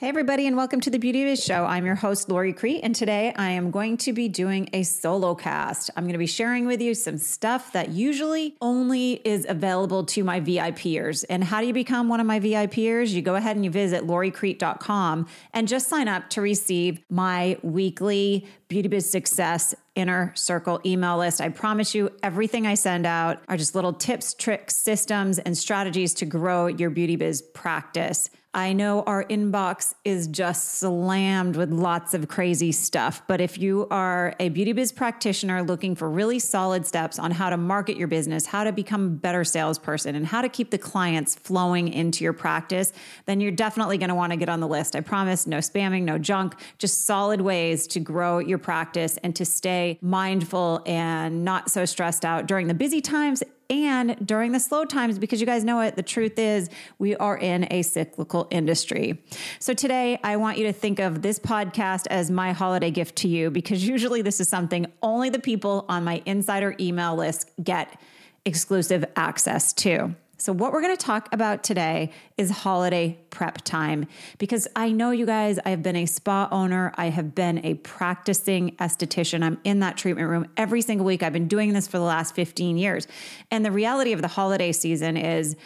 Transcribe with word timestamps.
Hey, 0.00 0.08
everybody, 0.08 0.46
and 0.46 0.56
welcome 0.56 0.80
to 0.80 0.88
the 0.88 0.96
Beauty 0.96 1.24
Biz 1.24 1.44
Show. 1.44 1.66
I'm 1.66 1.84
your 1.84 1.94
host, 1.94 2.30
Lori 2.30 2.54
Crete, 2.54 2.80
and 2.82 2.94
today 2.94 3.34
I 3.36 3.50
am 3.50 3.70
going 3.70 3.98
to 3.98 4.14
be 4.14 4.28
doing 4.28 4.70
a 4.72 4.82
solo 4.82 5.34
cast. 5.34 5.90
I'm 5.94 6.04
going 6.04 6.14
to 6.14 6.18
be 6.18 6.26
sharing 6.26 6.64
with 6.64 6.80
you 6.80 6.94
some 6.94 7.18
stuff 7.18 7.74
that 7.74 7.90
usually 7.90 8.56
only 8.62 9.20
is 9.26 9.44
available 9.46 10.06
to 10.06 10.24
my 10.24 10.40
VIPers. 10.40 11.26
And 11.28 11.44
how 11.44 11.60
do 11.60 11.66
you 11.66 11.74
become 11.74 12.08
one 12.08 12.18
of 12.18 12.26
my 12.26 12.40
VIPers? 12.40 13.10
You 13.10 13.20
go 13.20 13.34
ahead 13.34 13.56
and 13.56 13.64
you 13.66 13.70
visit 13.70 14.06
loricrete.com 14.06 15.26
and 15.52 15.68
just 15.68 15.90
sign 15.90 16.08
up 16.08 16.30
to 16.30 16.40
receive 16.40 17.02
my 17.10 17.58
weekly 17.62 18.46
Beauty 18.68 18.88
Biz 18.88 19.10
Success 19.10 19.74
inner 19.94 20.32
circle 20.36 20.80
email 20.84 21.18
list. 21.18 21.40
I 21.40 21.48
promise 21.48 21.94
you, 21.94 22.10
everything 22.22 22.66
I 22.66 22.74
send 22.74 23.06
out 23.06 23.42
are 23.48 23.56
just 23.56 23.74
little 23.74 23.92
tips, 23.92 24.34
tricks, 24.34 24.76
systems, 24.76 25.38
and 25.38 25.56
strategies 25.56 26.14
to 26.14 26.26
grow 26.26 26.66
your 26.66 26.90
beauty 26.90 27.16
biz 27.16 27.42
practice. 27.42 28.30
I 28.52 28.72
know 28.72 29.02
our 29.02 29.22
inbox 29.26 29.94
is 30.04 30.26
just 30.26 30.80
slammed 30.80 31.54
with 31.54 31.70
lots 31.70 32.14
of 32.14 32.26
crazy 32.26 32.72
stuff, 32.72 33.22
but 33.28 33.40
if 33.40 33.58
you 33.58 33.86
are 33.92 34.34
a 34.40 34.48
beauty 34.48 34.72
biz 34.72 34.90
practitioner 34.90 35.62
looking 35.62 35.94
for 35.94 36.10
really 36.10 36.40
solid 36.40 36.84
steps 36.84 37.20
on 37.20 37.30
how 37.30 37.50
to 37.50 37.56
market 37.56 37.96
your 37.96 38.08
business, 38.08 38.46
how 38.46 38.64
to 38.64 38.72
become 38.72 39.06
a 39.06 39.10
better 39.10 39.44
salesperson, 39.44 40.16
and 40.16 40.26
how 40.26 40.42
to 40.42 40.48
keep 40.48 40.72
the 40.72 40.78
clients 40.78 41.36
flowing 41.36 41.92
into 41.92 42.24
your 42.24 42.32
practice, 42.32 42.92
then 43.26 43.40
you're 43.40 43.52
definitely 43.52 43.98
going 43.98 44.08
to 44.08 44.16
want 44.16 44.32
to 44.32 44.36
get 44.36 44.48
on 44.48 44.58
the 44.58 44.66
list. 44.66 44.96
I 44.96 45.00
promise 45.00 45.46
no 45.46 45.58
spamming, 45.58 46.02
no 46.02 46.18
junk, 46.18 46.56
just 46.78 47.06
solid 47.06 47.42
ways 47.42 47.86
to 47.86 48.00
grow 48.00 48.40
your 48.40 48.58
practice 48.58 49.16
and 49.18 49.36
to 49.36 49.44
stay 49.44 49.79
mindful 50.00 50.82
and 50.86 51.44
not 51.44 51.70
so 51.70 51.84
stressed 51.84 52.24
out 52.24 52.46
during 52.46 52.66
the 52.68 52.74
busy 52.74 53.00
times 53.00 53.42
and 53.68 54.16
during 54.26 54.50
the 54.50 54.58
slow 54.58 54.84
times, 54.84 55.18
because 55.18 55.40
you 55.40 55.46
guys 55.46 55.62
know 55.62 55.80
it, 55.80 55.94
the 55.94 56.02
truth 56.02 56.38
is 56.38 56.68
we 56.98 57.14
are 57.16 57.38
in 57.38 57.68
a 57.70 57.82
cyclical 57.82 58.48
industry. 58.50 59.22
So 59.60 59.74
today, 59.74 60.18
I 60.24 60.36
want 60.38 60.58
you 60.58 60.64
to 60.64 60.72
think 60.72 60.98
of 60.98 61.22
this 61.22 61.38
podcast 61.38 62.08
as 62.10 62.30
my 62.30 62.52
holiday 62.52 62.90
gift 62.90 63.14
to 63.16 63.28
you, 63.28 63.48
because 63.48 63.86
usually 63.86 64.22
this 64.22 64.40
is 64.40 64.48
something 64.48 64.86
only 65.02 65.30
the 65.30 65.38
people 65.38 65.84
on 65.88 66.02
my 66.02 66.20
insider 66.26 66.74
email 66.80 67.14
list 67.14 67.48
get 67.62 68.00
exclusive 68.44 69.04
access 69.14 69.72
to. 69.74 70.16
So, 70.40 70.54
what 70.54 70.72
we're 70.72 70.80
going 70.80 70.96
to 70.96 71.04
talk 71.04 71.28
about 71.34 71.62
today 71.62 72.12
is 72.38 72.50
holiday 72.50 73.18
prep 73.28 73.58
time 73.62 74.06
because 74.38 74.66
I 74.74 74.90
know 74.90 75.10
you 75.10 75.26
guys, 75.26 75.58
I 75.66 75.68
have 75.68 75.82
been 75.82 75.96
a 75.96 76.06
spa 76.06 76.48
owner, 76.50 76.94
I 76.96 77.10
have 77.10 77.34
been 77.34 77.62
a 77.62 77.74
practicing 77.74 78.74
esthetician. 78.76 79.42
I'm 79.42 79.60
in 79.64 79.80
that 79.80 79.98
treatment 79.98 80.30
room 80.30 80.46
every 80.56 80.80
single 80.80 81.04
week. 81.04 81.22
I've 81.22 81.34
been 81.34 81.46
doing 81.46 81.74
this 81.74 81.86
for 81.86 81.98
the 81.98 82.04
last 82.04 82.34
15 82.34 82.78
years. 82.78 83.06
And 83.50 83.66
the 83.66 83.70
reality 83.70 84.14
of 84.14 84.22
the 84.22 84.28
holiday 84.28 84.72
season 84.72 85.18
is 85.18 85.56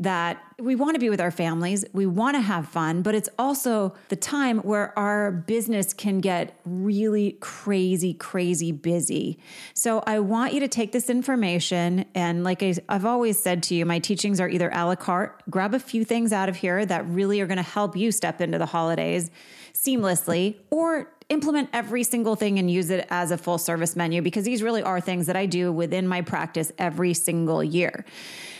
that 0.00 0.42
we 0.58 0.74
want 0.74 0.94
to 0.94 0.98
be 0.98 1.10
with 1.10 1.20
our 1.20 1.30
families, 1.30 1.84
we 1.92 2.06
want 2.06 2.34
to 2.34 2.40
have 2.40 2.66
fun, 2.66 3.02
but 3.02 3.14
it's 3.14 3.28
also 3.38 3.94
the 4.08 4.16
time 4.16 4.58
where 4.60 4.98
our 4.98 5.30
business 5.30 5.92
can 5.92 6.20
get 6.20 6.58
really 6.64 7.32
crazy, 7.40 8.14
crazy 8.14 8.72
busy. 8.72 9.38
So 9.74 10.02
I 10.06 10.20
want 10.20 10.54
you 10.54 10.60
to 10.60 10.68
take 10.68 10.92
this 10.92 11.10
information 11.10 12.06
and, 12.14 12.44
like 12.44 12.62
I've 12.88 13.04
always 13.04 13.38
said 13.38 13.62
to 13.64 13.74
you, 13.74 13.84
my 13.84 13.98
teachings 13.98 14.40
are 14.40 14.48
either 14.48 14.70
a 14.70 14.86
la 14.86 14.96
carte, 14.96 15.42
grab 15.50 15.74
a 15.74 15.78
few 15.78 16.02
things 16.04 16.32
out 16.32 16.48
of 16.48 16.56
here 16.56 16.84
that 16.86 17.06
really 17.06 17.40
are 17.42 17.46
going 17.46 17.58
to 17.58 17.62
help 17.62 17.94
you 17.94 18.10
step 18.10 18.40
into 18.40 18.56
the 18.56 18.66
holidays 18.66 19.30
seamlessly, 19.74 20.56
or 20.70 21.12
implement 21.28 21.68
every 21.72 22.02
single 22.02 22.36
thing 22.36 22.58
and 22.58 22.70
use 22.70 22.90
it 22.90 23.06
as 23.10 23.30
a 23.30 23.38
full 23.38 23.58
service 23.58 23.94
menu 23.94 24.20
because 24.20 24.44
these 24.44 24.62
really 24.62 24.82
are 24.82 25.00
things 25.00 25.26
that 25.26 25.36
I 25.36 25.46
do 25.46 25.70
within 25.70 26.08
my 26.08 26.22
practice 26.22 26.72
every 26.76 27.14
single 27.14 27.62
year. 27.62 28.04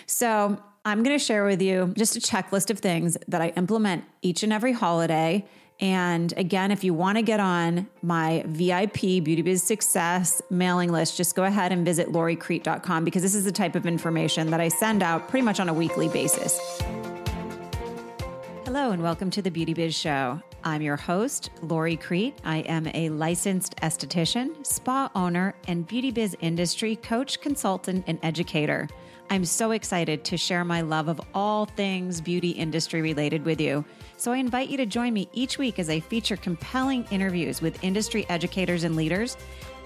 So, 0.06 0.58
I'm 0.90 1.04
going 1.04 1.16
to 1.16 1.24
share 1.24 1.44
with 1.44 1.62
you 1.62 1.94
just 1.96 2.16
a 2.16 2.20
checklist 2.20 2.68
of 2.68 2.80
things 2.80 3.16
that 3.28 3.40
I 3.40 3.50
implement 3.50 4.02
each 4.22 4.42
and 4.42 4.52
every 4.52 4.72
holiday. 4.72 5.46
And 5.78 6.34
again, 6.36 6.72
if 6.72 6.82
you 6.82 6.92
want 6.94 7.16
to 7.16 7.22
get 7.22 7.38
on 7.38 7.86
my 8.02 8.42
VIP 8.48 9.00
Beauty 9.22 9.40
Biz 9.42 9.62
Success 9.62 10.42
mailing 10.50 10.90
list, 10.90 11.16
just 11.16 11.36
go 11.36 11.44
ahead 11.44 11.70
and 11.70 11.84
visit 11.84 12.08
loricrete.com 12.08 13.04
because 13.04 13.22
this 13.22 13.36
is 13.36 13.44
the 13.44 13.52
type 13.52 13.76
of 13.76 13.86
information 13.86 14.50
that 14.50 14.60
I 14.60 14.66
send 14.66 15.04
out 15.04 15.28
pretty 15.28 15.44
much 15.44 15.60
on 15.60 15.68
a 15.68 15.72
weekly 15.72 16.08
basis. 16.08 16.58
Hello, 18.64 18.90
and 18.90 19.00
welcome 19.00 19.30
to 19.30 19.42
the 19.42 19.50
Beauty 19.50 19.74
Biz 19.74 19.94
Show. 19.94 20.42
I'm 20.64 20.82
your 20.82 20.96
host, 20.96 21.50
Lori 21.62 21.96
Crete. 21.96 22.36
I 22.44 22.58
am 22.62 22.88
a 22.94 23.10
licensed 23.10 23.76
esthetician, 23.76 24.66
spa 24.66 25.08
owner, 25.14 25.54
and 25.68 25.86
beauty 25.86 26.10
biz 26.10 26.36
industry 26.40 26.96
coach, 26.96 27.40
consultant, 27.40 28.02
and 28.08 28.18
educator. 28.24 28.88
I'm 29.32 29.44
so 29.44 29.70
excited 29.70 30.24
to 30.24 30.36
share 30.36 30.64
my 30.64 30.80
love 30.80 31.06
of 31.06 31.20
all 31.34 31.64
things 31.64 32.20
beauty 32.20 32.50
industry 32.50 33.00
related 33.00 33.44
with 33.44 33.60
you. 33.60 33.84
So 34.16 34.32
I 34.32 34.38
invite 34.38 34.70
you 34.70 34.76
to 34.78 34.86
join 34.86 35.12
me 35.12 35.28
each 35.32 35.56
week 35.56 35.78
as 35.78 35.88
I 35.88 36.00
feature 36.00 36.36
compelling 36.36 37.06
interviews 37.12 37.62
with 37.62 37.84
industry 37.84 38.26
educators 38.28 38.82
and 38.82 38.96
leaders 38.96 39.36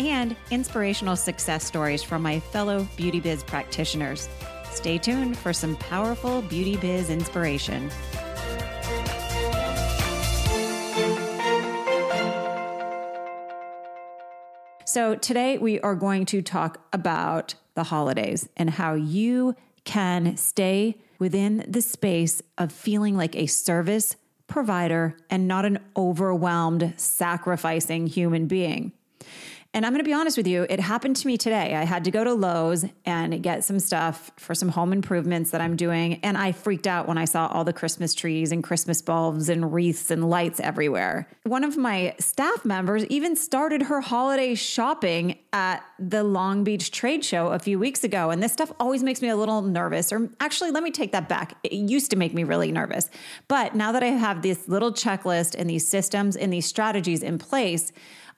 and 0.00 0.34
inspirational 0.50 1.14
success 1.14 1.62
stories 1.62 2.02
from 2.02 2.22
my 2.22 2.40
fellow 2.40 2.88
beauty 2.96 3.20
biz 3.20 3.44
practitioners. 3.44 4.30
Stay 4.70 4.96
tuned 4.96 5.36
for 5.36 5.52
some 5.52 5.76
powerful 5.76 6.40
beauty 6.40 6.78
biz 6.78 7.10
inspiration. 7.10 7.90
So, 14.86 15.16
today 15.16 15.58
we 15.58 15.80
are 15.80 15.94
going 15.94 16.24
to 16.26 16.40
talk 16.40 16.80
about 16.92 17.54
the 17.74 17.84
holidays 17.84 18.48
and 18.56 18.70
how 18.70 18.94
you 18.94 19.54
can 19.84 20.36
stay 20.36 20.96
within 21.18 21.64
the 21.68 21.82
space 21.82 22.42
of 22.58 22.72
feeling 22.72 23.16
like 23.16 23.36
a 23.36 23.46
service 23.46 24.16
provider 24.46 25.16
and 25.30 25.48
not 25.48 25.64
an 25.64 25.78
overwhelmed, 25.96 26.94
sacrificing 26.96 28.06
human 28.06 28.46
being. 28.46 28.92
And 29.74 29.84
I'm 29.84 29.92
going 29.92 30.04
to 30.04 30.08
be 30.08 30.14
honest 30.14 30.36
with 30.36 30.46
you, 30.46 30.66
it 30.70 30.78
happened 30.78 31.16
to 31.16 31.26
me 31.26 31.36
today. 31.36 31.74
I 31.74 31.82
had 31.82 32.04
to 32.04 32.12
go 32.12 32.22
to 32.22 32.32
Lowe's 32.32 32.84
and 33.04 33.42
get 33.42 33.64
some 33.64 33.80
stuff 33.80 34.30
for 34.36 34.54
some 34.54 34.68
home 34.68 34.92
improvements 34.92 35.50
that 35.50 35.60
I'm 35.60 35.74
doing. 35.74 36.20
And 36.22 36.38
I 36.38 36.52
freaked 36.52 36.86
out 36.86 37.08
when 37.08 37.18
I 37.18 37.24
saw 37.24 37.48
all 37.48 37.64
the 37.64 37.72
Christmas 37.72 38.14
trees 38.14 38.52
and 38.52 38.62
Christmas 38.62 39.02
bulbs 39.02 39.48
and 39.48 39.72
wreaths 39.72 40.12
and 40.12 40.30
lights 40.30 40.60
everywhere. 40.60 41.28
One 41.42 41.64
of 41.64 41.76
my 41.76 42.14
staff 42.20 42.64
members 42.64 43.04
even 43.06 43.34
started 43.34 43.82
her 43.82 44.00
holiday 44.00 44.54
shopping 44.54 45.38
at 45.52 45.82
the 45.98 46.22
Long 46.22 46.62
Beach 46.62 46.92
Trade 46.92 47.24
Show 47.24 47.48
a 47.48 47.58
few 47.58 47.76
weeks 47.76 48.04
ago. 48.04 48.30
And 48.30 48.40
this 48.40 48.52
stuff 48.52 48.70
always 48.78 49.02
makes 49.02 49.20
me 49.22 49.28
a 49.28 49.36
little 49.36 49.60
nervous. 49.62 50.12
Or 50.12 50.30
actually, 50.38 50.70
let 50.70 50.84
me 50.84 50.92
take 50.92 51.10
that 51.10 51.28
back. 51.28 51.56
It 51.64 51.72
used 51.72 52.12
to 52.12 52.16
make 52.16 52.32
me 52.32 52.44
really 52.44 52.70
nervous. 52.70 53.10
But 53.48 53.74
now 53.74 53.90
that 53.90 54.04
I 54.04 54.10
have 54.10 54.42
this 54.42 54.68
little 54.68 54.92
checklist 54.92 55.56
and 55.58 55.68
these 55.68 55.88
systems 55.88 56.36
and 56.36 56.52
these 56.52 56.66
strategies 56.66 57.24
in 57.24 57.38
place, 57.38 57.90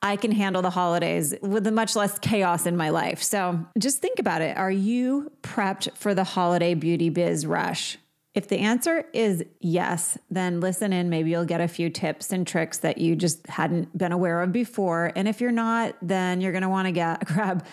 I 0.02 0.16
can 0.16 0.32
handle 0.32 0.62
the 0.62 0.70
holidays 0.70 1.34
with 1.42 1.66
much 1.72 1.96
less 1.96 2.18
chaos 2.18 2.66
in 2.66 2.76
my 2.76 2.90
life. 2.90 3.22
So 3.22 3.66
just 3.78 4.00
think 4.00 4.18
about 4.18 4.42
it. 4.42 4.56
Are 4.56 4.70
you 4.70 5.32
prepped 5.42 5.96
for 5.96 6.14
the 6.14 6.24
holiday 6.24 6.74
beauty 6.74 7.08
biz 7.08 7.46
rush? 7.46 7.98
If 8.36 8.48
the 8.48 8.58
answer 8.58 9.06
is 9.14 9.42
yes, 9.60 10.18
then 10.30 10.60
listen 10.60 10.92
in. 10.92 11.08
Maybe 11.08 11.30
you'll 11.30 11.46
get 11.46 11.62
a 11.62 11.66
few 11.66 11.88
tips 11.88 12.32
and 12.32 12.46
tricks 12.46 12.76
that 12.78 12.98
you 12.98 13.16
just 13.16 13.46
hadn't 13.46 13.96
been 13.96 14.12
aware 14.12 14.42
of 14.42 14.52
before. 14.52 15.10
And 15.16 15.26
if 15.26 15.40
you're 15.40 15.50
not, 15.50 15.96
then 16.02 16.42
you're 16.42 16.52
going 16.52 16.60
to 16.60 16.68
want 16.68 16.84
to 16.84 16.92
get 16.92 17.24
grab 17.24 17.64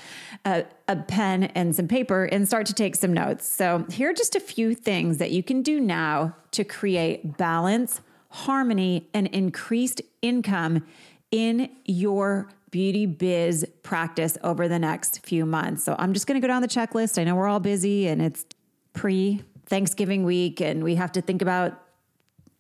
a, 0.45 0.63
a 0.88 0.95
pen 0.95 1.44
and 1.44 1.75
some 1.75 1.90
paper 1.90 2.23
and 2.23 2.47
start 2.47 2.66
to 2.67 2.73
take 2.73 2.95
some 2.95 3.11
notes. 3.11 3.45
So 3.45 3.85
here 3.91 4.11
are 4.11 4.13
just 4.13 4.38
a 4.38 4.40
few 4.40 4.73
things 4.73 5.17
that 5.17 5.31
you 5.31 5.44
can 5.44 5.63
do 5.63 5.81
now 5.81 6.34
to 6.51 6.63
create 6.63 7.35
balance, 7.35 8.00
harmony, 8.29 9.09
and 9.13 9.28
increased 9.28 10.01
income 10.22 10.85
in 11.33 11.67
your 11.85 12.47
beauty 12.69 13.07
biz 13.07 13.66
practice 13.81 14.38
over 14.44 14.67
the 14.67 14.77
next 14.77 15.25
few 15.25 15.47
months. 15.47 15.83
So 15.83 15.95
I'm 15.97 16.13
just 16.13 16.27
going 16.27 16.39
to 16.39 16.45
go 16.45 16.47
down 16.47 16.61
the 16.61 16.67
checklist. 16.67 17.19
I 17.19 17.23
know 17.23 17.35
we're 17.35 17.47
all 17.47 17.59
busy 17.59 18.07
and 18.07 18.21
it's 18.21 18.45
pre 18.94 19.41
Thanksgiving 19.66 20.25
week 20.25 20.61
and 20.61 20.83
we 20.83 20.93
have 20.93 21.11
to 21.13 21.22
think 21.22 21.41
about 21.41 21.79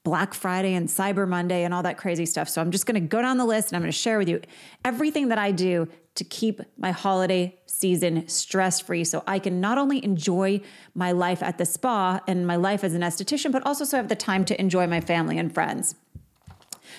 Black 0.03 0.33
Friday 0.33 0.73
and 0.73 0.89
Cyber 0.89 1.27
Monday 1.27 1.63
and 1.63 1.73
all 1.73 1.83
that 1.83 1.99
crazy 1.99 2.25
stuff. 2.25 2.49
So 2.49 2.61
I'm 2.61 2.71
just 2.71 2.87
going 2.87 2.95
to 2.95 3.07
go 3.07 3.21
down 3.21 3.37
the 3.37 3.45
list 3.45 3.69
and 3.69 3.75
I'm 3.75 3.83
going 3.83 3.91
to 3.91 3.97
share 3.97 4.17
with 4.17 4.27
you 4.27 4.41
everything 4.83 5.27
that 5.27 5.37
I 5.37 5.51
do 5.51 5.87
to 6.15 6.23
keep 6.23 6.59
my 6.75 6.89
holiday 6.89 7.55
season 7.67 8.27
stress 8.27 8.79
free 8.79 9.03
so 9.03 9.23
I 9.27 9.37
can 9.37 9.61
not 9.61 9.77
only 9.77 10.03
enjoy 10.03 10.61
my 10.95 11.11
life 11.11 11.43
at 11.43 11.59
the 11.59 11.65
spa 11.65 12.21
and 12.27 12.47
my 12.47 12.55
life 12.55 12.83
as 12.83 12.95
an 12.95 13.01
esthetician, 13.01 13.51
but 13.51 13.63
also 13.67 13.85
so 13.85 13.97
I 13.97 13.99
have 13.99 14.09
the 14.09 14.15
time 14.15 14.45
to 14.45 14.59
enjoy 14.59 14.87
my 14.87 14.99
family 14.99 15.37
and 15.37 15.53
friends. 15.53 15.93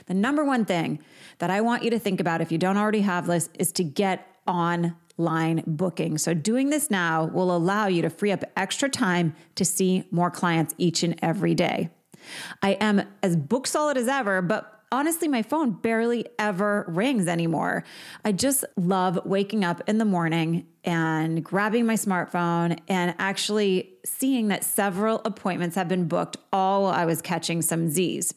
The 0.07 0.15
number 0.15 0.45
one 0.45 0.65
thing 0.65 1.01
that 1.39 1.51
I 1.51 1.61
want 1.61 1.83
you 1.83 1.91
to 1.91 1.99
think 1.99 2.21
about 2.21 2.41
if 2.41 2.53
you 2.53 2.59
don't 2.59 2.77
already 2.77 3.03
have 3.03 3.27
this 3.27 3.49
is 3.59 3.73
to 3.73 3.85
get 3.85 4.27
online 4.47 5.63
booking. 5.67 6.19
So, 6.19 6.35
doing 6.35 6.71
this 6.71 6.91
now 6.91 7.25
will 7.27 7.55
allow 7.55 7.87
you 7.87 8.03
to 8.03 8.11
free 8.11 8.33
up 8.33 8.45
extra 8.57 8.89
time 8.89 9.35
to 9.55 9.65
see 9.65 10.05
more 10.11 10.31
clients 10.31 10.75
each 10.79 11.03
and 11.03 11.19
every 11.23 11.55
day. 11.55 11.91
I 12.63 12.73
am 12.73 13.03
as 13.23 13.37
book 13.37 13.67
solid 13.67 13.97
as 13.97 14.09
ever, 14.09 14.43
but 14.43 14.75
honestly, 14.95 15.29
my 15.29 15.43
phone 15.43 15.73
barely 15.73 16.27
ever 16.39 16.85
rings 16.89 17.27
anymore. 17.27 17.85
I 18.25 18.33
just 18.33 18.65
love 18.77 19.19
waking 19.25 19.65
up 19.65 19.83
in 19.89 19.99
the 19.99 20.05
morning 20.05 20.67
and 20.85 21.45
grabbing 21.45 21.87
my 21.87 21.95
smartphone 21.95 22.79
and 22.89 23.15
actually 23.19 23.91
seeing 24.05 24.49
that 24.49 24.65
several 24.65 25.21
appointments 25.25 25.77
have 25.77 25.89
been 25.89 26.07
booked 26.07 26.37
all 26.53 26.85
while 26.85 26.93
I 26.93 27.05
was 27.05 27.21
catching 27.21 27.61
some 27.63 27.89
Z's. 27.89 28.35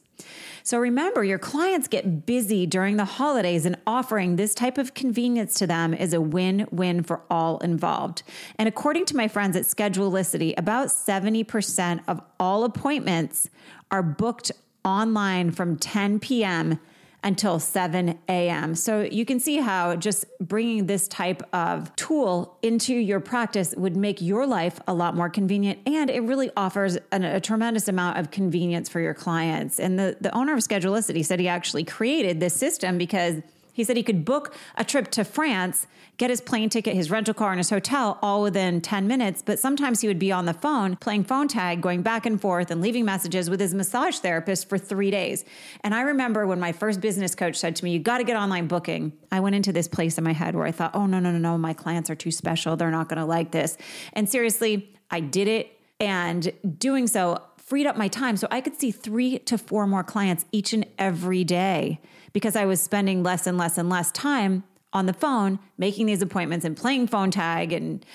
So 0.68 0.80
remember, 0.80 1.24
your 1.24 1.40
clients 1.40 1.88
get 1.88 2.26
busy 2.26 2.66
during 2.66 2.98
the 2.98 3.06
holidays, 3.06 3.66
and 3.66 3.78
offering 3.88 4.36
this 4.36 4.54
type 4.54 4.78
of 4.78 4.94
convenience 4.94 5.54
to 5.60 5.66
them 5.66 5.94
is 5.94 6.12
a 6.12 6.20
win 6.20 6.68
win 6.72 7.04
for 7.04 7.22
all 7.30 7.60
involved. 7.60 8.22
And 8.60 8.68
according 8.68 9.06
to 9.06 9.16
my 9.16 9.30
friends 9.30 9.56
at 9.56 9.64
Schedulicity, 9.64 10.54
about 10.58 10.90
70% 10.90 12.02
of 12.10 12.20
all 12.38 12.66
appointments 12.66 13.50
are 13.92 14.04
booked 14.04 14.52
online 14.84 15.52
from 15.52 15.78
10 15.78 16.20
p.m 16.20 16.82
until 17.24 17.60
7 17.60 18.18
a.m. 18.30 18.76
So 18.76 19.02
you 19.02 19.26
can 19.26 19.40
see 19.40 19.58
how 19.58 19.96
just 19.96 20.26
bringing 20.40 20.86
this 20.86 21.08
type 21.08 21.42
of 21.54 21.94
tool 21.96 22.58
into 22.62 22.94
your 22.94 23.20
practice 23.20 23.74
would 23.76 23.98
make 23.98 24.22
your 24.22 24.46
life 24.46 24.80
a 24.88 24.94
lot 24.94 25.16
more 25.16 25.30
convenient. 25.30 25.80
And 25.86 26.10
it 26.10 26.22
really 26.22 26.52
offers 26.56 26.98
an, 27.12 27.24
a 27.24 27.42
tremendous 27.42 27.88
amount 27.88 28.20
of 28.20 28.32
convenience 28.32 28.88
for 28.88 29.00
your 29.00 29.14
clients. 29.14 29.80
And 29.80 29.98
the, 29.98 30.18
the 30.22 30.34
owner 30.36 30.54
of 30.54 30.60
Schedulicity 30.60 31.26
said 31.26 31.40
he 31.40 31.48
actually 31.48 31.84
created 31.84 32.40
this 32.40 32.54
system 32.54 32.98
because 32.98 33.42
he 33.78 33.84
said 33.84 33.96
he 33.96 34.02
could 34.02 34.26
book 34.26 34.56
a 34.76 34.84
trip 34.84 35.12
to 35.12 35.24
France, 35.24 35.86
get 36.18 36.32
his 36.32 36.42
plane 36.42 36.68
ticket, 36.68 36.96
his 36.96 37.12
rental 37.12 37.36
car, 37.36 37.52
and 37.52 37.60
his 37.60 37.70
hotel 37.70 38.18
all 38.24 38.42
within 38.42 38.82
10 38.82 39.08
minutes. 39.08 39.44
But 39.46 39.60
sometimes 39.60 40.02
he 40.02 40.08
would 40.08 40.18
be 40.18 40.32
on 40.32 40.48
the 40.48 40.54
phone 40.56 40.96
playing 40.96 41.26
phone 41.26 41.48
tag, 41.48 41.80
going 41.80 42.02
back 42.02 42.26
and 42.26 42.42
forth 42.42 42.72
and 42.72 42.82
leaving 42.82 43.06
messages 43.06 43.52
with 43.52 43.60
his 43.60 43.76
massage 43.76 44.18
therapist 44.18 44.68
for 44.68 44.80
three 44.80 45.12
days. 45.12 45.46
And 45.82 45.94
I 45.94 46.02
remember 46.02 46.48
when 46.48 46.60
my 46.60 46.72
first 46.72 47.02
business 47.02 47.36
coach 47.36 47.56
said 47.56 47.76
to 47.76 47.84
me, 47.84 47.92
You 47.92 48.00
got 48.00 48.18
to 48.18 48.24
get 48.24 48.36
online 48.36 48.66
booking. 48.66 49.14
I 49.32 49.42
went 49.42 49.54
into 49.54 49.72
this 49.72 49.88
place 49.88 50.18
in 50.18 50.24
my 50.24 50.34
head 50.34 50.56
where 50.56 50.66
I 50.66 50.72
thought, 50.72 50.96
Oh, 50.96 51.06
no, 51.06 51.20
no, 51.20 51.32
no, 51.32 51.38
no, 51.38 51.56
my 51.56 51.74
clients 51.74 52.10
are 52.10 52.16
too 52.16 52.32
special. 52.32 52.76
They're 52.76 52.90
not 52.90 53.10
going 53.10 53.20
to 53.20 53.26
like 53.26 53.52
this. 53.52 53.78
And 54.14 54.28
seriously, 54.28 54.92
I 55.12 55.20
did 55.20 55.48
it. 55.48 55.72
And 56.00 56.52
doing 56.80 57.06
so, 57.06 57.44
freed 57.58 57.86
up 57.86 57.96
my 57.96 58.08
time 58.08 58.38
so 58.38 58.48
I 58.50 58.60
could 58.60 58.80
see 58.80 58.90
three 58.90 59.38
to 59.40 59.56
four 59.60 59.86
more 59.86 60.04
clients 60.04 60.46
each 60.52 60.74
and 60.74 60.84
every 60.98 61.44
day 61.44 62.00
because 62.38 62.56
I 62.56 62.66
was 62.66 62.80
spending 62.80 63.24
less 63.24 63.48
and 63.48 63.58
less 63.58 63.80
and 63.80 63.90
less 63.90 64.12
time 64.12 64.64
on 64.94 65.08
the 65.08 65.14
phone 65.14 65.58
making 65.80 66.06
these 66.06 66.22
appointments 66.22 66.68
and 66.68 66.78
playing 66.78 67.08
phone 67.08 67.32
tag 67.32 67.74
and 67.74 68.06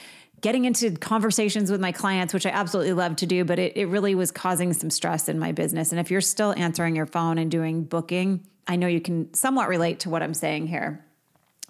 getting 0.41 0.65
into 0.65 0.93
conversations 0.93 1.73
with 1.73 1.81
my 1.81 1.91
clients, 1.91 2.33
which 2.33 2.47
I 2.47 2.51
absolutely 2.51 2.93
love 2.93 3.17
to 3.17 3.27
do, 3.27 3.45
but 3.45 3.59
it, 3.59 3.77
it 3.77 3.87
really 3.87 4.15
was 4.15 4.31
causing 4.31 4.75
some 4.75 4.91
stress 4.91 5.29
in 5.29 5.41
my 5.41 5.51
business. 5.51 5.91
And 5.91 5.99
if 5.99 6.09
you're 6.09 6.21
still 6.21 6.55
answering 6.57 6.95
your 6.95 7.07
phone 7.07 7.37
and 7.37 7.51
doing 7.51 7.83
booking, 7.83 8.47
I 8.69 8.77
know 8.77 8.87
you 8.87 9.01
can 9.01 9.35
somewhat 9.35 9.69
relate 9.69 9.99
to 10.01 10.09
what 10.09 10.23
I'm 10.23 10.35
saying 10.35 10.69
here. 10.69 11.05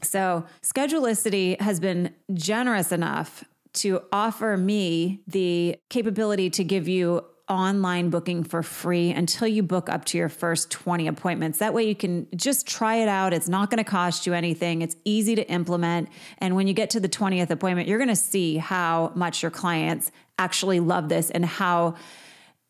So, 0.02 0.44
Schedulicity 0.60 1.58
has 1.58 1.80
been 1.80 2.12
generous 2.34 2.92
enough 2.92 3.44
to 3.74 4.02
offer 4.12 4.58
me 4.58 5.22
the 5.26 5.76
capability 5.88 6.50
to 6.50 6.64
give 6.64 6.86
you 6.86 7.24
online 7.52 8.10
booking 8.10 8.42
for 8.42 8.62
free 8.62 9.10
until 9.10 9.46
you 9.46 9.62
book 9.62 9.88
up 9.88 10.04
to 10.06 10.18
your 10.18 10.28
first 10.28 10.70
20 10.70 11.06
appointments. 11.06 11.58
That 11.58 11.74
way 11.74 11.84
you 11.84 11.94
can 11.94 12.26
just 12.34 12.66
try 12.66 12.96
it 12.96 13.08
out. 13.08 13.32
It's 13.32 13.48
not 13.48 13.70
going 13.70 13.78
to 13.78 13.88
cost 13.88 14.26
you 14.26 14.32
anything. 14.32 14.82
It's 14.82 14.96
easy 15.04 15.34
to 15.34 15.48
implement. 15.48 16.08
And 16.38 16.56
when 16.56 16.66
you 16.66 16.74
get 16.74 16.90
to 16.90 17.00
the 17.00 17.08
20th 17.08 17.50
appointment, 17.50 17.88
you're 17.88 17.98
going 17.98 18.08
to 18.08 18.16
see 18.16 18.56
how 18.56 19.12
much 19.14 19.42
your 19.42 19.50
clients 19.50 20.10
actually 20.38 20.80
love 20.80 21.08
this 21.08 21.30
and 21.30 21.44
how 21.44 21.94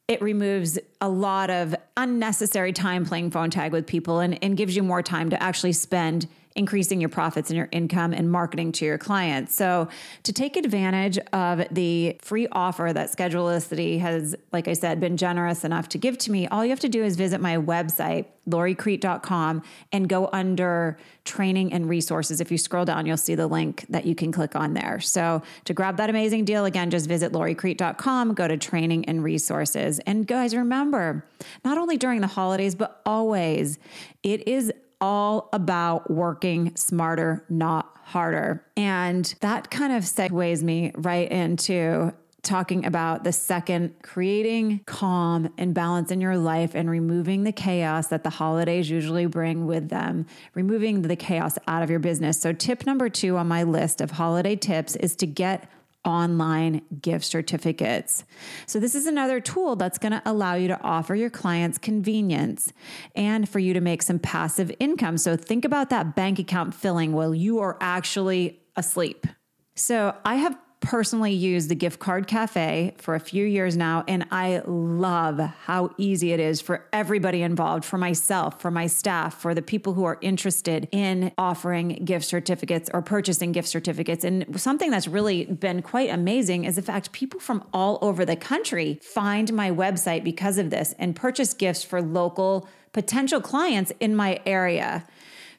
it 0.09 0.21
removes 0.21 0.79
a 1.01 1.09
lot 1.09 1.49
of 1.49 1.75
unnecessary 1.97 2.73
time 2.73 3.07
playing 3.07 3.31
phone 3.31 3.51
tag 3.51 3.73
with 3.73 3.87
people 3.87 4.19
and, 4.19 4.43
and 4.43 4.57
gives 4.57 4.77
you 4.77 4.83
more 4.83 5.03
time 5.03 5.31
to 5.31 5.43
actually 5.43 5.73
spend 5.73 6.29
increasing 6.55 7.01
your 7.01 7.09
profits 7.09 7.51
and 7.51 7.57
your 7.57 7.69
income 7.73 8.13
and 8.13 8.31
marketing 8.31 8.73
to 8.73 8.85
your 8.85 8.99
clients. 8.99 9.55
So, 9.55 9.89
to 10.25 10.33
take 10.33 10.57
advantage 10.57 11.19
of 11.33 11.65
the 11.71 12.17
free 12.21 12.47
offer 12.53 12.93
that 12.93 13.11
Schedulicity 13.11 14.01
has, 14.01 14.35
like 14.53 14.69
I 14.69 14.75
said, 14.75 15.01
been 15.01 15.17
generous 15.17 15.65
enough 15.65 15.89
to 15.91 15.99
give 15.99 16.19
to 16.19 16.33
me, 16.33 16.47
all 16.49 16.65
you 16.65 16.71
have 16.71 16.81
to 16.81 16.89
do 16.89 17.03
is 17.03 17.17
visit 17.17 17.41
my 17.41 17.57
website, 17.57 18.27
loricrete.com, 18.49 19.63
and 19.93 20.09
go 20.09 20.29
under 20.33 20.99
training 21.25 21.73
and 21.73 21.89
resources. 21.89 22.41
If 22.41 22.51
you 22.51 22.59
scroll 22.59 22.85
down, 22.85 23.07
you'll 23.07 23.17
see 23.17 23.35
the 23.35 23.47
link 23.47 23.87
that 23.89 24.05
you 24.05 24.15
can 24.15 24.33
click 24.33 24.57
on 24.57 24.75
there. 24.75 25.01
So, 25.01 25.43
to 25.65 25.75
grab 25.75 25.97
that 25.97 26.11
amazing 26.11 26.45
deal, 26.45 26.65
again, 26.65 26.91
just 26.91 27.09
visit 27.09 27.33
loricrete.com, 27.33 28.35
go 28.35 28.49
to 28.49 28.57
training 28.57 29.07
and 29.07 29.23
resources. 29.25 29.99
And 30.01 30.27
guys, 30.27 30.55
remember, 30.55 31.25
not 31.65 31.79
only 31.79 31.97
during 31.97 32.21
the 32.21 32.27
holidays, 32.27 32.75
but 32.75 33.01
always, 33.07 33.79
it 34.23 34.47
is 34.47 34.73
all 35.03 35.49
about 35.53 36.09
working 36.11 36.75
smarter, 36.77 37.45
not 37.51 37.95
harder. 38.05 38.65
And 38.77 39.35
that 39.41 39.71
kind 39.71 39.93
of 39.93 40.05
segues 40.05 40.63
me 40.63 40.93
right 40.95 41.31
into 41.31 42.15
talking 42.43 42.85
about 42.85 43.23
the 43.23 43.33
second 43.33 43.95
creating 44.03 44.81
calm 44.87 45.53
and 45.59 45.75
balance 45.75 46.11
in 46.11 46.21
your 46.21 46.37
life 46.37 46.75
and 46.75 46.91
removing 46.91 47.45
the 47.45 47.53
chaos 47.53 48.09
that 48.09 48.25
the 48.25 48.31
holidays 48.31 48.91
usually 48.91 49.27
bring 49.27 49.67
with 49.67 49.89
them, 49.89 50.27
removing 50.55 51.03
the 51.03 51.17
chaos 51.17 51.57
out 51.69 51.83
of 51.83 51.91
your 51.91 52.01
business. 52.01 52.41
So, 52.41 52.53
tip 52.53 52.87
number 52.87 53.09
two 53.09 53.37
on 53.37 53.47
my 53.47 53.63
list 53.63 54.01
of 54.01 54.13
holiday 54.13 54.57
tips 54.57 54.97
is 54.97 55.15
to 55.17 55.27
get 55.27 55.69
online 56.05 56.83
gift 57.01 57.25
certificates. 57.25 58.25
So, 58.67 58.81
this 58.81 58.95
is 58.95 59.07
another 59.07 59.41
tool 59.41 59.77
that's 59.77 59.99
going 59.99 60.13
to 60.13 60.23
allow 60.25 60.55
you 60.55 60.69
to 60.69 60.81
offer 60.83 61.15
your 61.15 61.31
clients 61.31 61.79
convenience 61.79 62.73
and 63.15 63.49
for 63.49 63.59
you 63.59 63.73
to 63.75 63.81
make 63.81 64.03
some 64.03 64.19
passive 64.19 64.73
income. 64.79 65.19
So, 65.19 65.37
think 65.37 65.65
about 65.65 65.91
that 65.91 66.15
bank 66.17 66.39
account 66.39 66.75
filling 66.75 67.13
while 67.13 67.35
you 67.35 67.61
are 67.61 67.77
actually 67.81 68.61
asleep. 68.77 69.27
So, 69.75 70.15
I 70.25 70.37
have 70.37 70.57
personally 70.83 71.33
used 71.33 71.71
the 71.71 71.75
gift 71.75 71.99
card 72.01 72.27
cafe 72.27 72.93
for 72.99 73.15
a 73.15 73.21
few 73.21 73.47
years 73.47 73.77
now, 73.77 74.05
and 74.07 74.27
I 74.31 74.63
love 74.67 75.39
how 75.39 75.91
easy 75.97 76.33
it 76.33 76.41
is 76.41 76.61
for 76.61 76.85
everybody 76.93 77.43
involved, 77.43 77.85
for 77.85 77.97
myself, 77.97 78.61
for 78.61 78.71
my 78.71 78.89
staff, 78.89 79.41
for 79.41 79.55
the 79.55 79.63
people 79.63 79.95
who 79.95 80.05
are 80.05 80.19
interested 80.21 80.89
in 80.93 81.33
offering 81.39 82.05
gift 82.05 82.27
certificates 82.27 82.91
or 82.93 83.01
purchasing 83.01 83.53
gift 83.53 83.69
certificates. 83.69 84.25
And 84.25 84.61
something 84.61 84.91
that's 84.91 85.09
really 85.09 85.47
been 85.47 85.81
quite 85.81 86.11
amazing 86.11 86.65
is 86.65 86.77
the 86.77 86.83
fact 86.83 87.13
people 87.13 87.41
from 87.41 87.65
all 87.73 87.99
over 88.03 88.25
the 88.25 88.37
country 88.37 88.99
find 89.03 89.53
my 89.53 89.71
website 89.71 90.25
because 90.25 90.59
of 90.59 90.71
this 90.71 90.95
and 90.99 91.17
purchase 91.17 91.55
gifts 91.55 91.85
for 91.85 92.03
local 92.03 92.69
potential 92.93 93.41
clients 93.41 93.93
in 94.01 94.15
my 94.15 94.41
area. 94.45 95.07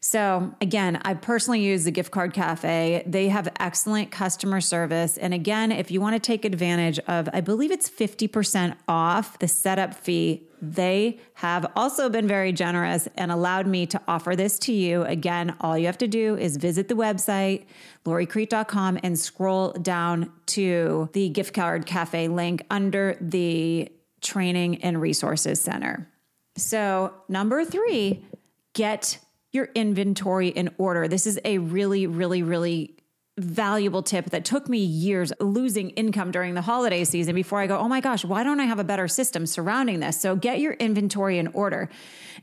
So, 0.05 0.53
again, 0.59 1.01
I 1.05 1.13
personally 1.13 1.61
use 1.61 1.85
the 1.85 1.91
Gift 1.91 2.11
Card 2.11 2.33
Cafe. 2.33 3.03
They 3.07 3.29
have 3.29 3.47
excellent 3.57 4.11
customer 4.11 4.59
service. 4.59 5.17
And 5.17 5.33
again, 5.33 5.71
if 5.71 5.91
you 5.91 6.01
want 6.01 6.13
to 6.13 6.19
take 6.19 6.44
advantage 6.44 7.00
of, 7.07 7.29
I 7.31 7.39
believe 7.39 7.71
it's 7.71 7.89
50% 7.89 8.75
off 8.85 9.39
the 9.39 9.47
setup 9.47 9.94
fee 9.94 10.44
they 10.61 11.19
have 11.35 11.71
also 11.77 12.09
been 12.09 12.27
very 12.27 12.51
generous 12.51 13.07
and 13.15 13.31
allowed 13.31 13.65
me 13.65 13.85
to 13.88 14.01
offer 14.05 14.35
this 14.35 14.59
to 14.59 14.73
you. 14.73 15.03
Again, 15.03 15.55
all 15.62 15.77
you 15.77 15.86
have 15.86 15.98
to 16.00 16.07
do 16.07 16.36
is 16.36 16.57
visit 16.57 16.89
the 16.89 16.95
website, 16.95 17.65
loricrete.com, 18.05 19.00
and 19.03 19.17
scroll 19.17 19.72
down 19.72 20.31
to 20.48 21.10
the 21.13 21.29
gift 21.29 21.53
card 21.53 21.86
cafe 21.86 22.27
link 22.27 22.65
under 22.69 23.17
the 23.22 23.89
training 24.22 24.83
and 24.83 25.01
resources 25.01 25.62
center. 25.62 26.10
So, 26.57 27.13
number 27.29 27.63
three, 27.63 28.25
get 28.74 29.19
your 29.53 29.69
inventory 29.75 30.50
in 30.50 30.69
order. 30.77 31.07
This 31.07 31.25
is 31.25 31.39
a 31.45 31.60
really, 31.60 32.07
really, 32.07 32.43
really 32.43 32.98
valuable 33.38 34.04
tip 34.04 34.30
that 34.30 34.46
took 34.46 34.70
me 34.70 34.78
years 34.78 35.34
losing 35.40 35.90
income 35.92 36.30
during 36.32 36.54
the 36.54 36.62
holiday 36.62 37.04
season 37.04 37.34
before 37.34 37.60
I 37.60 37.68
go, 37.68 37.78
oh 37.80 37.88
my 37.88 38.00
gosh, 38.00 38.24
why 38.24 38.44
don't 38.44 38.60
I 38.60 38.66
have 38.66 38.78
a 38.78 38.84
better 38.84 39.08
system 39.08 39.48
surrounding 39.48 40.00
this? 40.00 40.22
So 40.22 40.36
get 40.36 40.60
your 40.60 40.74
inventory 40.74 41.40
in 41.40 41.48
order. 41.48 41.90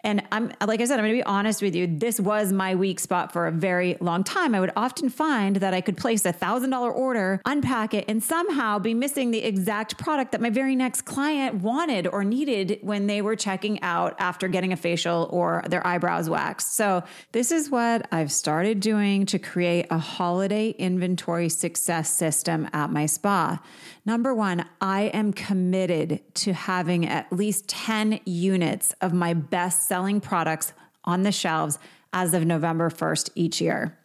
And 0.03 0.23
I'm 0.33 0.53
like 0.67 0.81
I 0.81 0.85
said, 0.85 0.99
I'm 0.99 1.05
going 1.05 1.17
to 1.17 1.19
be 1.19 1.25
honest 1.25 1.63
with 1.63 1.75
you. 1.75 1.87
This 1.87 2.19
was 2.19 2.53
my 2.53 2.75
weak 2.75 2.99
spot 2.99 3.33
for 3.33 3.47
a 3.47 3.53
very 3.53 3.97
long 4.01 4.25
time. 4.25 4.55
I 4.55 4.61
would 4.61 4.73
often 4.75 5.11
find 5.11 5.57
that 5.57 5.75
I 5.75 5.81
could 5.81 5.97
place 5.97 6.25
a 6.25 6.33
thousand 6.33 6.71
dollar 6.71 6.91
order, 6.91 7.41
unpack 7.45 7.95
it, 7.95 8.07
and 8.09 8.23
somehow 8.23 8.79
be 8.79 8.95
missing 8.95 9.31
the 9.31 9.45
exact 9.45 9.99
product 9.99 10.33
that 10.33 10.41
my 10.41 10.51
very 10.51 10.75
next 10.75 11.03
client 11.03 11.57
wanted 11.57 12.07
or 12.07 12.25
needed 12.25 12.79
when 12.83 13.07
they 13.07 13.23
were 13.23 13.37
checking 13.37 13.81
out 13.83 14.17
after 14.19 14.49
getting 14.49 14.73
a 14.73 14.77
facial 14.77 15.29
or 15.31 15.63
their 15.69 15.87
eyebrows 15.87 16.29
waxed. 16.29 16.75
So 16.75 17.05
this 17.33 17.53
is 17.53 17.71
what 17.71 18.09
I've 18.11 18.33
started 18.33 18.81
doing 18.81 19.27
to 19.27 19.39
create 19.39 19.87
a 19.91 19.99
holiday 19.99 20.75
inventory 20.81 21.49
success 21.49 22.11
system 22.11 22.69
at 22.73 22.91
my 22.91 23.07
spa. 23.07 23.63
Number 24.05 24.35
one, 24.35 24.65
I 24.81 25.03
am 25.03 25.33
committed 25.33 26.21
to 26.37 26.53
having 26.53 27.07
at 27.07 27.33
least 27.33 27.69
10 27.69 28.21
units 28.25 28.95
of 29.01 29.13
my 29.13 29.35
best 29.35 29.87
selling 29.87 30.21
products 30.21 30.73
on 31.05 31.23
the 31.23 31.33
shelves 31.33 31.79
as 32.13 32.35
of 32.35 32.45
November 32.45 32.91
1st 32.91 33.31
each 33.35 33.61
year. 33.61 33.97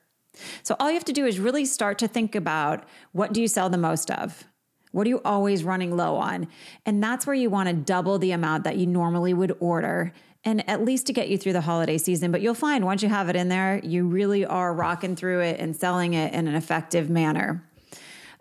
So 0.64 0.76
all 0.80 0.90
you 0.90 0.96
have 0.96 1.06
to 1.06 1.14
do 1.14 1.26
is 1.26 1.40
really 1.40 1.66
start 1.66 1.98
to 2.00 2.08
think 2.08 2.36
about 2.36 2.84
what 3.14 3.34
do 3.34 3.42
you 3.42 3.48
sell 3.48 3.70
the 3.70 3.78
most 3.78 4.12
of? 4.12 4.44
What 4.92 5.08
are 5.08 5.10
you 5.10 5.22
always 5.26 5.64
running 5.64 5.96
low 5.98 6.16
on? 6.16 6.48
And 6.86 7.04
that's 7.04 7.28
where 7.28 7.36
you 7.36 7.50
want 7.50 7.68
to 7.68 7.76
double 7.76 8.18
the 8.18 8.32
amount 8.32 8.64
that 8.64 8.78
you 8.78 8.88
normally 8.88 9.34
would 9.34 9.56
order 9.60 10.14
and 10.46 10.68
at 10.70 10.86
least 10.86 11.08
to 11.08 11.14
get 11.14 11.28
you 11.28 11.38
through 11.38 11.54
the 11.54 11.62
holiday 11.62 11.98
season. 11.98 12.32
But 12.32 12.42
you'll 12.42 12.54
find 12.54 12.86
once 12.86 13.02
you 13.02 13.10
have 13.10 13.28
it 13.30 13.36
in 13.36 13.50
there, 13.50 13.80
you 13.84 14.08
really 14.08 14.46
are 14.46 14.74
rocking 14.74 15.16
through 15.16 15.42
it 15.42 15.60
and 15.60 15.76
selling 15.76 16.14
it 16.14 16.34
in 16.34 16.48
an 16.48 16.56
effective 16.56 17.10
manner. 17.10 17.64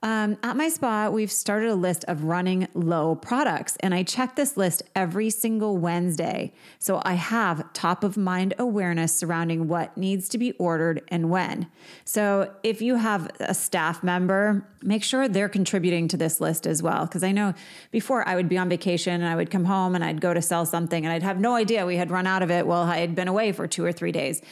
Um, 0.04 0.36
at 0.42 0.54
my 0.54 0.68
spa, 0.68 1.08
we've 1.08 1.32
started 1.32 1.70
a 1.70 1.74
list 1.74 2.04
of 2.08 2.24
running 2.24 2.68
low 2.74 3.14
products, 3.14 3.78
and 3.80 3.94
I 3.94 4.02
check 4.02 4.36
this 4.36 4.54
list 4.54 4.82
every 4.94 5.30
single 5.30 5.78
Wednesday. 5.78 6.52
So 6.78 7.00
I 7.06 7.14
have 7.14 7.72
top 7.72 8.04
of 8.04 8.18
mind 8.18 8.52
awareness 8.58 9.16
surrounding 9.16 9.66
what 9.66 9.96
needs 9.96 10.28
to 10.28 10.36
be 10.36 10.52
ordered 10.52 11.00
and 11.08 11.30
when. 11.30 11.68
So 12.04 12.52
if 12.62 12.82
you 12.82 12.96
have 12.96 13.30
a 13.40 13.54
staff 13.54 14.02
member, 14.02 14.68
make 14.82 15.02
sure 15.02 15.26
they're 15.26 15.48
contributing 15.48 16.06
to 16.08 16.18
this 16.18 16.38
list 16.38 16.66
as 16.66 16.82
well. 16.82 17.06
Because 17.06 17.24
I 17.24 17.32
know 17.32 17.54
before 17.90 18.28
I 18.28 18.34
would 18.34 18.50
be 18.50 18.58
on 18.58 18.68
vacation 18.68 19.14
and 19.14 19.26
I 19.26 19.34
would 19.34 19.50
come 19.50 19.64
home 19.64 19.94
and 19.94 20.04
I'd 20.04 20.20
go 20.20 20.34
to 20.34 20.42
sell 20.42 20.66
something 20.66 21.02
and 21.02 21.14
I'd 21.14 21.22
have 21.22 21.40
no 21.40 21.54
idea 21.54 21.86
we 21.86 21.96
had 21.96 22.10
run 22.10 22.26
out 22.26 22.42
of 22.42 22.50
it 22.50 22.66
while 22.66 22.82
I 22.82 22.98
had 22.98 23.14
been 23.14 23.28
away 23.28 23.52
for 23.52 23.66
two 23.66 23.86
or 23.86 23.92
three 23.92 24.12
days. 24.12 24.42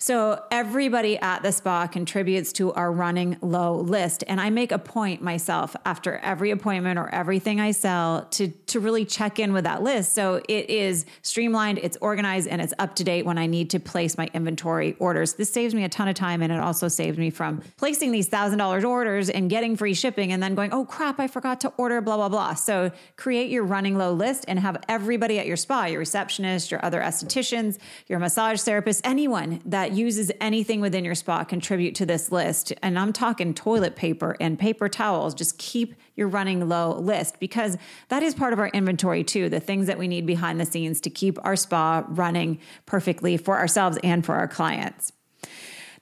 So 0.00 0.40
everybody 0.52 1.18
at 1.18 1.42
the 1.42 1.50
spa 1.50 1.88
contributes 1.88 2.52
to 2.54 2.72
our 2.72 2.92
running 2.92 3.36
low 3.42 3.80
list. 3.80 4.22
And 4.28 4.40
I 4.40 4.48
make 4.50 4.70
a 4.70 4.78
point 4.78 5.22
myself 5.22 5.74
after 5.84 6.18
every 6.18 6.52
appointment 6.52 7.00
or 7.00 7.12
everything 7.12 7.60
I 7.60 7.72
sell 7.72 8.26
to, 8.30 8.48
to 8.48 8.78
really 8.78 9.04
check 9.04 9.40
in 9.40 9.52
with 9.52 9.64
that 9.64 9.82
list. 9.82 10.14
So 10.14 10.40
it 10.48 10.70
is 10.70 11.04
streamlined, 11.22 11.78
it's 11.78 11.96
organized, 12.00 12.46
and 12.46 12.62
it's 12.62 12.72
up 12.78 12.94
to 12.96 13.04
date 13.04 13.26
when 13.26 13.38
I 13.38 13.46
need 13.46 13.70
to 13.70 13.80
place 13.80 14.16
my 14.16 14.30
inventory 14.32 14.94
orders. 15.00 15.34
This 15.34 15.50
saves 15.50 15.74
me 15.74 15.82
a 15.82 15.88
ton 15.88 16.06
of 16.06 16.14
time 16.14 16.42
and 16.42 16.52
it 16.52 16.60
also 16.60 16.86
saves 16.86 17.18
me 17.18 17.30
from 17.30 17.60
placing 17.76 18.12
these 18.12 18.28
thousand 18.28 18.58
dollars 18.58 18.84
orders 18.84 19.28
and 19.28 19.50
getting 19.50 19.76
free 19.76 19.94
shipping 19.94 20.30
and 20.30 20.40
then 20.40 20.54
going, 20.54 20.72
oh 20.72 20.84
crap, 20.84 21.18
I 21.18 21.26
forgot 21.26 21.60
to 21.62 21.72
order, 21.76 22.00
blah, 22.00 22.16
blah, 22.16 22.28
blah. 22.28 22.54
So 22.54 22.92
create 23.16 23.50
your 23.50 23.64
running 23.64 23.98
low 23.98 24.12
list 24.12 24.44
and 24.46 24.60
have 24.60 24.76
everybody 24.88 25.40
at 25.40 25.46
your 25.46 25.56
spa, 25.56 25.86
your 25.86 25.98
receptionist, 25.98 26.70
your 26.70 26.84
other 26.84 27.00
estheticians, 27.00 27.78
your 28.06 28.20
massage 28.20 28.60
therapist, 28.60 29.04
anyone 29.04 29.60
that 29.64 29.87
that 29.88 29.96
uses 29.96 30.30
anything 30.38 30.82
within 30.82 31.02
your 31.02 31.14
spa 31.14 31.44
contribute 31.44 31.94
to 31.94 32.04
this 32.04 32.30
list. 32.30 32.74
And 32.82 32.98
I'm 32.98 33.10
talking 33.10 33.54
toilet 33.54 33.96
paper 33.96 34.36
and 34.38 34.58
paper 34.58 34.86
towels. 34.86 35.34
Just 35.34 35.56
keep 35.56 35.94
your 36.14 36.28
running 36.28 36.68
low 36.68 36.98
list 36.98 37.40
because 37.40 37.78
that 38.08 38.22
is 38.22 38.34
part 38.34 38.52
of 38.52 38.58
our 38.58 38.68
inventory 38.68 39.24
too. 39.24 39.48
The 39.48 39.60
things 39.60 39.86
that 39.86 39.98
we 39.98 40.06
need 40.06 40.26
behind 40.26 40.60
the 40.60 40.66
scenes 40.66 41.00
to 41.02 41.10
keep 41.10 41.38
our 41.42 41.56
spa 41.56 42.04
running 42.08 42.58
perfectly 42.84 43.38
for 43.38 43.56
ourselves 43.56 43.98
and 44.04 44.26
for 44.26 44.34
our 44.34 44.46
clients. 44.46 45.12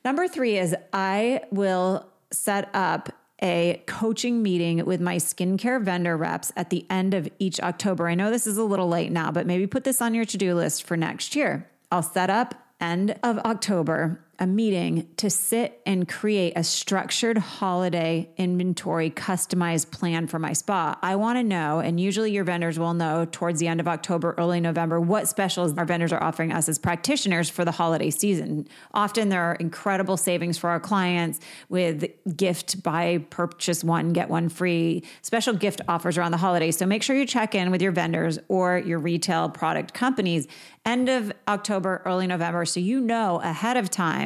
Number 0.05 0.27
three 0.27 0.59
is 0.59 0.75
I 0.93 1.43
will 1.53 2.09
set 2.33 2.69
up 2.75 3.11
a 3.41 3.81
coaching 3.87 4.43
meeting 4.43 4.85
with 4.85 5.01
my 5.01 5.17
skincare 5.17 5.81
vendor 5.81 6.17
reps 6.17 6.51
at 6.57 6.71
the 6.71 6.87
end 6.91 7.15
of 7.15 7.29
each 7.39 7.61
October. 7.61 8.09
I 8.09 8.17
know 8.17 8.33
this 8.33 8.49
is 8.49 8.59
a 8.59 8.65
little 8.65 8.89
late 8.89 9.13
now, 9.13 9.31
but 9.31 9.47
maybe 9.47 9.69
put 9.69 9.85
this 9.85 10.03
on 10.03 10.13
your 10.13 10.25
to 10.25 10.37
do 10.37 10.57
list 10.57 10.83
for 10.83 10.97
next 10.97 11.37
year. 11.37 11.69
I'll 11.93 12.03
set 12.03 12.31
up 12.31 12.66
end 12.81 13.19
of 13.23 13.39
October 13.39 14.26
a 14.39 14.47
meeting 14.47 15.09
to 15.17 15.31
sit 15.31 15.81
and 15.87 16.09
create 16.09 16.53
a 16.57 16.63
structured 16.63 17.39
holiday 17.39 18.29
inventory 18.37 19.11
customized 19.11 19.91
plan 19.91 20.27
for 20.27 20.39
my 20.39 20.53
spa. 20.53 20.99
I 21.03 21.17
want 21.17 21.39
to 21.39 21.43
know, 21.43 21.81
and 21.81 21.99
usually 21.99 22.33
your 22.33 22.45
vendors 22.45 22.79
will 22.79 22.95
know 22.95 23.27
towards 23.31 23.61
the 23.61 23.69
end 23.69 23.81
of 23.81 23.89
October, 23.89 24.35
early 24.37 24.61
November, 24.61 25.01
what 25.01 25.29
specials 25.29 25.77
our 25.79 25.85
vendors 25.85 26.13
are 26.13 26.23
offering 26.23 26.53
us 26.53 26.69
as 26.69 26.79
practitioners 26.79 27.49
for 27.49 27.65
the 27.65 27.73
holiday 27.73 28.11
season. 28.11 28.69
Often 28.93 29.31
there 29.31 29.43
are 29.43 29.55
incredible 29.55 30.17
savings 30.17 30.59
for 30.59 30.71
our 30.71 30.81
clients 30.81 31.41
with 31.69 32.07
gift 32.37 32.83
buy, 32.83 33.25
purchase 33.31 33.83
one, 33.83 34.13
get 34.13 34.29
one 34.29 34.49
free, 34.49 35.03
special 35.23 35.55
gift 35.55 35.81
offers 35.89 36.19
around 36.19 36.33
the 36.33 36.37
holidays. 36.37 36.77
So 36.77 36.87
make 36.87 37.03
sure 37.03 37.17
you 37.17 37.27
check 37.27 37.55
in 37.55 37.71
with 37.71 37.81
your 37.81 37.93
vendors 37.93 38.39
or 38.49 38.79
your 38.79 38.99
retail 38.99 39.49
product 39.49 39.95
companies 39.95 40.47
end 40.87 41.09
of 41.09 41.33
October, 41.49 42.01
early 42.05 42.29
November, 42.29 42.65
so 42.65 42.79
you 42.79 43.01
know 43.01 43.41
ahead 43.43 43.77
of 43.77 43.91
time 43.91 44.26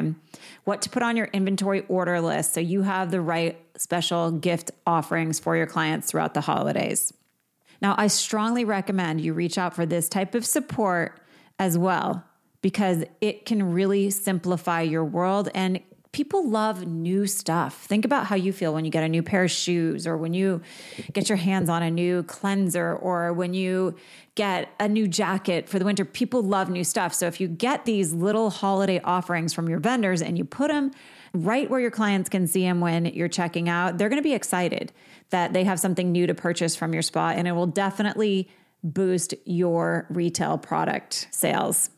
what 0.65 0.83
to 0.83 0.91
put 0.91 1.03
on 1.03 1.17
your 1.17 1.29
inventory 1.33 1.85
order 1.89 2.21
list 2.21 2.55
so 2.55 2.61
you 2.61 2.83
have 2.83 3.11
the 3.11 3.21
right 3.21 3.59
special 3.77 4.31
gift 4.31 4.71
offerings 4.87 5.39
for 5.39 5.57
your 5.57 5.67
clients 5.67 6.11
throughout 6.11 6.35
the 6.35 6.41
holidays. 6.41 7.13
Now, 7.83 7.95
I 7.97 8.09
strongly 8.09 8.65
recommend 8.65 9.21
you 9.21 9.33
reach 9.33 9.57
out 9.57 9.75
for 9.75 9.87
this 9.87 10.09
type 10.09 10.35
of 10.35 10.45
support 10.45 11.21
as 11.59 11.79
well 11.79 12.25
because 12.63 13.05
it 13.21 13.47
can 13.47 13.73
really 13.73 14.11
simplify 14.11 14.83
your 14.83 15.05
world 15.05 15.49
and 15.55 15.81
people 16.13 16.49
love 16.49 16.87
new 16.87 17.27
stuff. 17.27 17.85
Think 17.85 18.05
about 18.05 18.27
how 18.27 18.35
you 18.35 18.53
feel 18.53 18.75
when 18.75 18.85
you 18.85 18.91
get 18.91 19.05
a 19.05 19.09
new 19.09 19.23
pair 19.23 19.45
of 19.45 19.51
shoes 19.51 20.07
or 20.07 20.17
when 20.17 20.35
you 20.35 20.61
get 21.13 21.29
your 21.29 21.37
hands 21.37 21.69
on 21.69 21.83
a 21.83 21.91
new 21.91 22.25
cleanser 22.25 22.95
or 22.95 23.33
when 23.33 23.55
you 23.55 23.95
get 24.35 24.69
a 24.81 24.89
new 24.89 25.07
jacket 25.07 25.69
for 25.69 25.79
the 25.79 25.85
winter. 25.85 26.05
People 26.05 26.43
love 26.43 26.69
new 26.69 26.83
stuff. 26.83 27.15
So 27.15 27.27
if 27.27 27.41
you 27.41 27.47
get 27.47 27.85
these 27.85 28.13
little 28.13 28.51
holiday 28.51 29.01
offerings 29.05 29.53
from 29.53 29.69
your 29.69 29.79
vendors 29.79 30.21
and 30.21 30.37
you 30.37 30.45
put 30.45 30.69
them 30.69 30.91
right 31.33 31.71
where 31.71 31.79
your 31.79 31.93
clients 31.93 32.29
can 32.29 32.49
see 32.49 32.63
them 32.63 32.81
when 32.81 33.05
you're 33.05 33.29
checking 33.29 33.69
out, 33.69 33.97
they're 33.97 34.09
going 34.09 34.21
to 34.21 34.29
be 34.29 34.35
excited 34.35 34.93
that 35.31 35.53
they 35.53 35.63
have 35.63 35.79
something 35.79 36.11
new 36.11 36.27
to 36.27 36.35
purchase 36.35 36.75
from 36.75 36.93
your 36.93 37.03
spot 37.03 37.37
and 37.37 37.47
it 37.47 37.53
will 37.53 37.67
definitely 37.67 38.49
boost 38.83 39.35
your 39.45 40.07
retail 40.11 40.59
product 40.59 41.29
sales. 41.31 41.91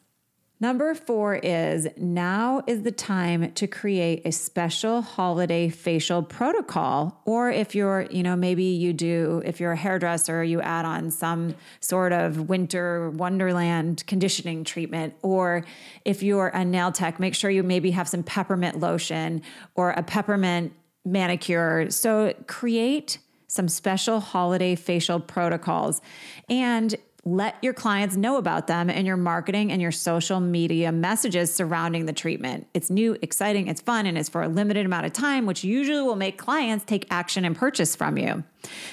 Number 0.63 0.95
four 0.95 1.35
is 1.35 1.89
now 1.97 2.63
is 2.69 2.83
the 2.83 2.93
time 2.93 3.51
to 3.55 3.67
create 3.67 4.23
a 4.25 4.31
special 4.31 5.03
holiday 5.03 5.69
facial 5.69 6.23
protocol. 6.23 7.21
Or 7.25 7.51
if 7.51 7.75
you're, 7.75 8.03
you 8.13 8.23
know, 8.23 8.37
maybe 8.37 8.63
you 8.63 8.93
do, 8.93 9.43
if 9.45 9.59
you're 9.59 9.73
a 9.73 9.77
hairdresser, 9.77 10.45
you 10.45 10.61
add 10.61 10.85
on 10.85 11.11
some 11.11 11.57
sort 11.81 12.13
of 12.13 12.49
winter 12.49 13.11
wonderland 13.11 14.07
conditioning 14.07 14.63
treatment. 14.63 15.15
Or 15.23 15.65
if 16.05 16.23
you're 16.23 16.47
a 16.55 16.65
nail 16.65 16.93
tech, 16.93 17.19
make 17.19 17.35
sure 17.35 17.51
you 17.51 17.65
maybe 17.65 17.91
have 17.91 18.09
some 18.09 18.23
peppermint 18.23 18.79
lotion 18.79 19.43
or 19.75 19.91
a 19.91 20.05
peppermint 20.05 20.75
manicure. 21.05 21.91
So 21.91 22.35
create 22.47 23.19
some 23.49 23.67
special 23.67 24.21
holiday 24.21 24.77
facial 24.77 25.19
protocols. 25.19 26.01
And 26.49 26.95
let 27.25 27.57
your 27.63 27.73
clients 27.73 28.17
know 28.17 28.37
about 28.37 28.67
them 28.67 28.91
in 28.91 29.07
your 29.07 29.17
marketing 29.17 29.71
and 29.71 29.81
your 29.81 29.93
social 29.93 30.41
media 30.41 30.91
messages 30.91 31.55
surrounding 31.55 32.07
the 32.07 32.13
treatment. 32.13 32.67
It's 32.75 32.91
new, 32.91 33.17
exciting, 33.23 33.69
it's 33.69 33.81
fun, 33.81 34.07
and 34.07 34.19
it's 34.19 34.29
for 34.29 34.43
a 34.43 34.49
limited 34.49 34.87
amount 34.87 35.07
of 35.07 35.13
time, 35.13 35.47
which 35.47 35.63
usually 35.63 36.03
will 36.03 36.17
make 36.17 36.37
clients 36.37 36.85
take 36.85 37.07
action 37.11 37.45
and 37.45 37.55
purchase 37.55 37.95
from 37.95 38.19
you. 38.19 38.43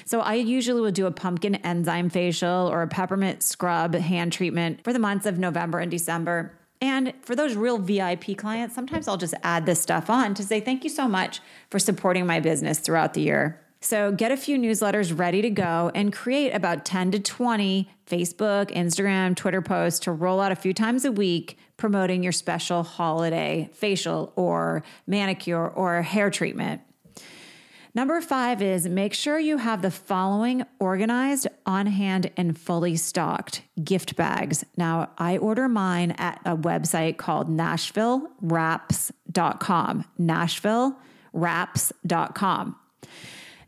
So 0.04 0.20
I 0.20 0.34
usually 0.34 0.80
will 0.80 0.92
do 0.92 1.06
a 1.06 1.10
pumpkin 1.10 1.56
enzyme 1.56 2.08
facial 2.08 2.68
or 2.68 2.82
a 2.82 2.88
peppermint 2.88 3.42
scrub 3.42 3.94
hand 3.94 4.32
treatment 4.32 4.84
for 4.84 4.92
the 4.92 5.00
months 5.00 5.26
of 5.26 5.38
November 5.38 5.80
and 5.80 5.90
December. 5.90 6.56
And 6.80 7.12
for 7.22 7.34
those 7.34 7.56
real 7.56 7.78
VIP 7.78 8.36
clients, 8.38 8.76
sometimes 8.76 9.08
I'll 9.08 9.16
just 9.16 9.34
add 9.42 9.66
this 9.66 9.82
stuff 9.82 10.08
on 10.08 10.34
to 10.34 10.44
say 10.44 10.60
thank 10.60 10.84
you 10.84 10.90
so 10.90 11.08
much 11.08 11.40
for 11.68 11.80
supporting 11.80 12.26
my 12.26 12.38
business 12.38 12.78
throughout 12.78 13.14
the 13.14 13.22
year. 13.22 13.60
So 13.82 14.12
get 14.12 14.30
a 14.30 14.36
few 14.36 14.58
newsletters 14.58 15.18
ready 15.18 15.40
to 15.40 15.48
go 15.48 15.90
and 15.94 16.12
create 16.12 16.50
about 16.50 16.84
10 16.84 17.12
to 17.12 17.20
20 17.20 17.88
Facebook, 18.06 18.70
Instagram, 18.72 19.34
Twitter 19.34 19.62
posts 19.62 20.00
to 20.00 20.12
roll 20.12 20.40
out 20.40 20.52
a 20.52 20.56
few 20.56 20.74
times 20.74 21.06
a 21.06 21.12
week 21.12 21.56
promoting 21.78 22.22
your 22.22 22.32
special 22.32 22.82
holiday 22.82 23.70
facial 23.72 24.34
or 24.36 24.82
manicure 25.06 25.66
or 25.66 26.02
hair 26.02 26.30
treatment. 26.30 26.82
Number 27.94 28.20
five 28.20 28.60
is 28.62 28.86
make 28.86 29.14
sure 29.14 29.38
you 29.38 29.56
have 29.56 29.80
the 29.82 29.90
following 29.90 30.62
organized, 30.78 31.48
on 31.66 31.86
hand, 31.86 32.30
and 32.36 32.56
fully 32.56 32.94
stocked 32.94 33.62
gift 33.82 34.14
bags. 34.14 34.64
Now, 34.76 35.10
I 35.18 35.38
order 35.38 35.68
mine 35.68 36.12
at 36.12 36.40
a 36.44 36.56
website 36.56 37.16
called 37.16 37.48
NashvilleWraps.com. 37.48 40.04
NashvilleWraps.com. 40.20 42.76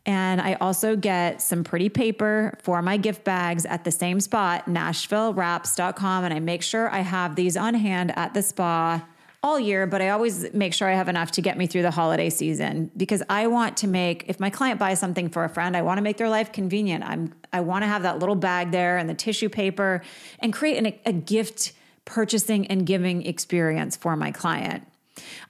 And 0.05 0.41
I 0.41 0.55
also 0.55 0.95
get 0.97 1.41
some 1.41 1.63
pretty 1.63 1.87
paper 1.87 2.57
for 2.61 2.81
my 2.81 2.97
gift 2.97 3.23
bags 3.23 3.65
at 3.65 3.85
the 3.85 3.91
same 3.91 4.19
spot, 4.19 4.65
NashvilleWraps.com. 4.65 6.25
And 6.25 6.33
I 6.33 6.39
make 6.39 6.61
sure 6.61 6.89
I 6.89 6.99
have 6.99 7.35
these 7.35 7.55
on 7.55 7.73
hand 7.73 8.11
at 8.17 8.33
the 8.33 8.41
spa 8.41 9.05
all 9.41 9.59
year, 9.59 9.85
but 9.85 10.01
I 10.01 10.09
always 10.09 10.53
make 10.53 10.73
sure 10.73 10.89
I 10.89 10.93
have 10.93 11.09
enough 11.09 11.31
to 11.31 11.41
get 11.41 11.57
me 11.57 11.67
through 11.67 11.81
the 11.81 11.91
holiday 11.91 12.29
season 12.29 12.89
because 12.95 13.21
I 13.29 13.47
want 13.47 13.77
to 13.77 13.87
make 13.87 14.25
if 14.29 14.39
my 14.39 14.49
client 14.49 14.79
buys 14.79 14.99
something 14.99 15.29
for 15.29 15.43
a 15.43 15.49
friend, 15.49 15.75
I 15.75 15.81
want 15.81 15.97
to 15.97 16.01
make 16.01 16.17
their 16.17 16.29
life 16.29 16.53
convenient. 16.53 17.03
I'm 17.03 17.33
I 17.51 17.59
want 17.59 17.83
to 17.83 17.87
have 17.87 18.03
that 18.03 18.19
little 18.19 18.35
bag 18.35 18.71
there 18.71 18.97
and 18.97 19.09
the 19.09 19.13
tissue 19.13 19.49
paper 19.49 20.01
and 20.39 20.53
create 20.53 20.77
an, 20.77 20.93
a 21.05 21.13
gift 21.13 21.73
purchasing 22.05 22.67
and 22.67 22.85
giving 22.85 23.25
experience 23.25 23.97
for 23.97 24.15
my 24.15 24.31
client. 24.31 24.87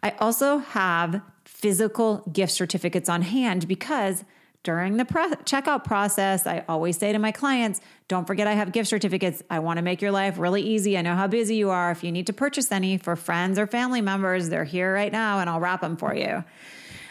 I 0.01 0.12
also 0.19 0.57
have 0.57 1.22
physical 1.45 2.27
gift 2.33 2.51
certificates 2.51 3.10
on 3.10 3.22
hand 3.22 3.67
because 3.67 4.25
during 4.63 4.96
the 4.96 5.05
checkout 5.05 5.84
process, 5.84 6.48
I 6.48 6.63
always 6.70 6.98
say 6.98 7.12
to 7.12 7.20
my 7.20 7.32
clients, 7.32 7.82
don't 8.08 8.25
forget 8.25 8.48
I 8.48 8.53
have 8.53 8.72
gift 8.72 8.89
certificates. 8.89 9.43
I 9.50 9.60
want 9.60 9.77
to 9.77 9.84
make 9.84 10.01
your 10.01 10.12
life 10.12 10.38
really 10.38 10.62
easy. 10.62 10.98
I 10.98 11.01
know 11.01 11.15
how 11.15 11.27
busy 11.27 11.55
you 11.55 11.70
are. 11.70 11.91
If 11.91 12.03
you 12.03 12.12
need 12.12 12.27
to 12.27 12.34
purchase 12.34 12.72
any 12.72 12.98
for 12.98 13.15
friends 13.15 13.60
or 13.60 13.67
family 13.67 14.01
members, 14.01 14.50
they're 14.50 14.63
here 14.63 14.93
right 14.93 15.12
now 15.12 15.39
and 15.39 15.50
I'll 15.50 15.60
wrap 15.60 15.82
them 15.82 15.98
for 15.98 16.15
you. 16.15 16.43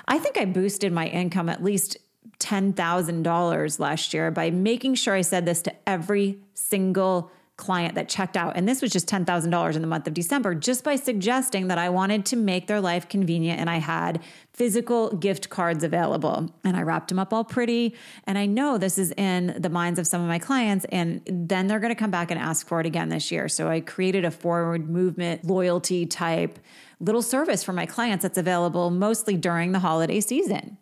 I 0.09 0.19
think 0.19 0.39
I 0.39 0.47
boosted 0.47 0.93
my 0.93 1.07
income 1.07 1.49
at 1.49 1.63
least 1.63 1.99
$10,000 2.39 3.79
last 3.79 4.15
year 4.15 4.31
by 4.31 4.51
making 4.51 4.95
sure 4.95 5.15
I 5.15 5.21
said 5.21 5.45
this 5.45 5.63
to 5.63 5.75
every 5.87 6.39
single 6.55 7.31
client 7.63 7.95
that 7.95 8.09
checked 8.09 8.37
out, 8.37 8.57
and 8.57 8.69
this 8.69 8.83
was 8.83 8.91
just 8.91 9.07
$10,000 9.07 9.77
in 9.77 9.81
the 9.81 9.87
month 9.87 10.09
of 10.09 10.15
December, 10.15 10.55
just 10.55 10.83
by 10.83 10.97
suggesting 10.97 11.69
that 11.69 11.79
I 11.79 11.89
wanted 11.89 12.27
to 12.27 12.37
make 12.37 12.67
their 12.67 12.81
life 12.81 13.09
convenient 13.09 13.61
and 13.61 13.71
I 13.71 13.77
had 13.77 14.21
physical 14.53 15.15
gift 15.17 15.49
cards 15.49 15.85
available. 15.85 16.53
And 16.65 16.77
I 16.77 16.83
wrapped 16.83 17.09
them 17.09 17.21
up 17.21 17.33
all 17.33 17.45
pretty. 17.45 17.95
And 18.27 18.37
I 18.37 18.47
know 18.47 18.79
this 18.79 18.99
is 18.99 19.13
in 19.13 19.55
the 19.59 19.71
minds 19.71 20.01
of 20.01 20.07
some 20.09 20.21
of 20.21 20.27
my 20.27 20.41
clients, 20.41 20.85
and 20.91 21.23
then 21.27 21.69
they're 21.69 21.81
going 21.81 21.95
to 21.95 21.99
come 21.99 22.11
back 22.11 22.33
and 22.33 22.41
ask 22.41 22.67
for 22.67 22.81
it 22.81 22.87
again 22.87 23.09
this 23.09 23.31
year. 23.31 23.49
So 23.49 23.69
I 23.69 23.81
created 23.81 24.25
a 24.25 24.31
forward 24.31 24.91
movement 24.91 25.45
loyalty 25.45 26.05
type 26.05 26.59
little 26.99 27.23
service 27.23 27.63
for 27.63 27.73
my 27.73 27.87
clients 27.87 28.23
that's 28.23 28.39
available 28.39 28.91
mostly 28.91 29.37
during 29.37 29.73
the 29.73 29.79
holiday 29.79 30.21
season. 30.21 30.79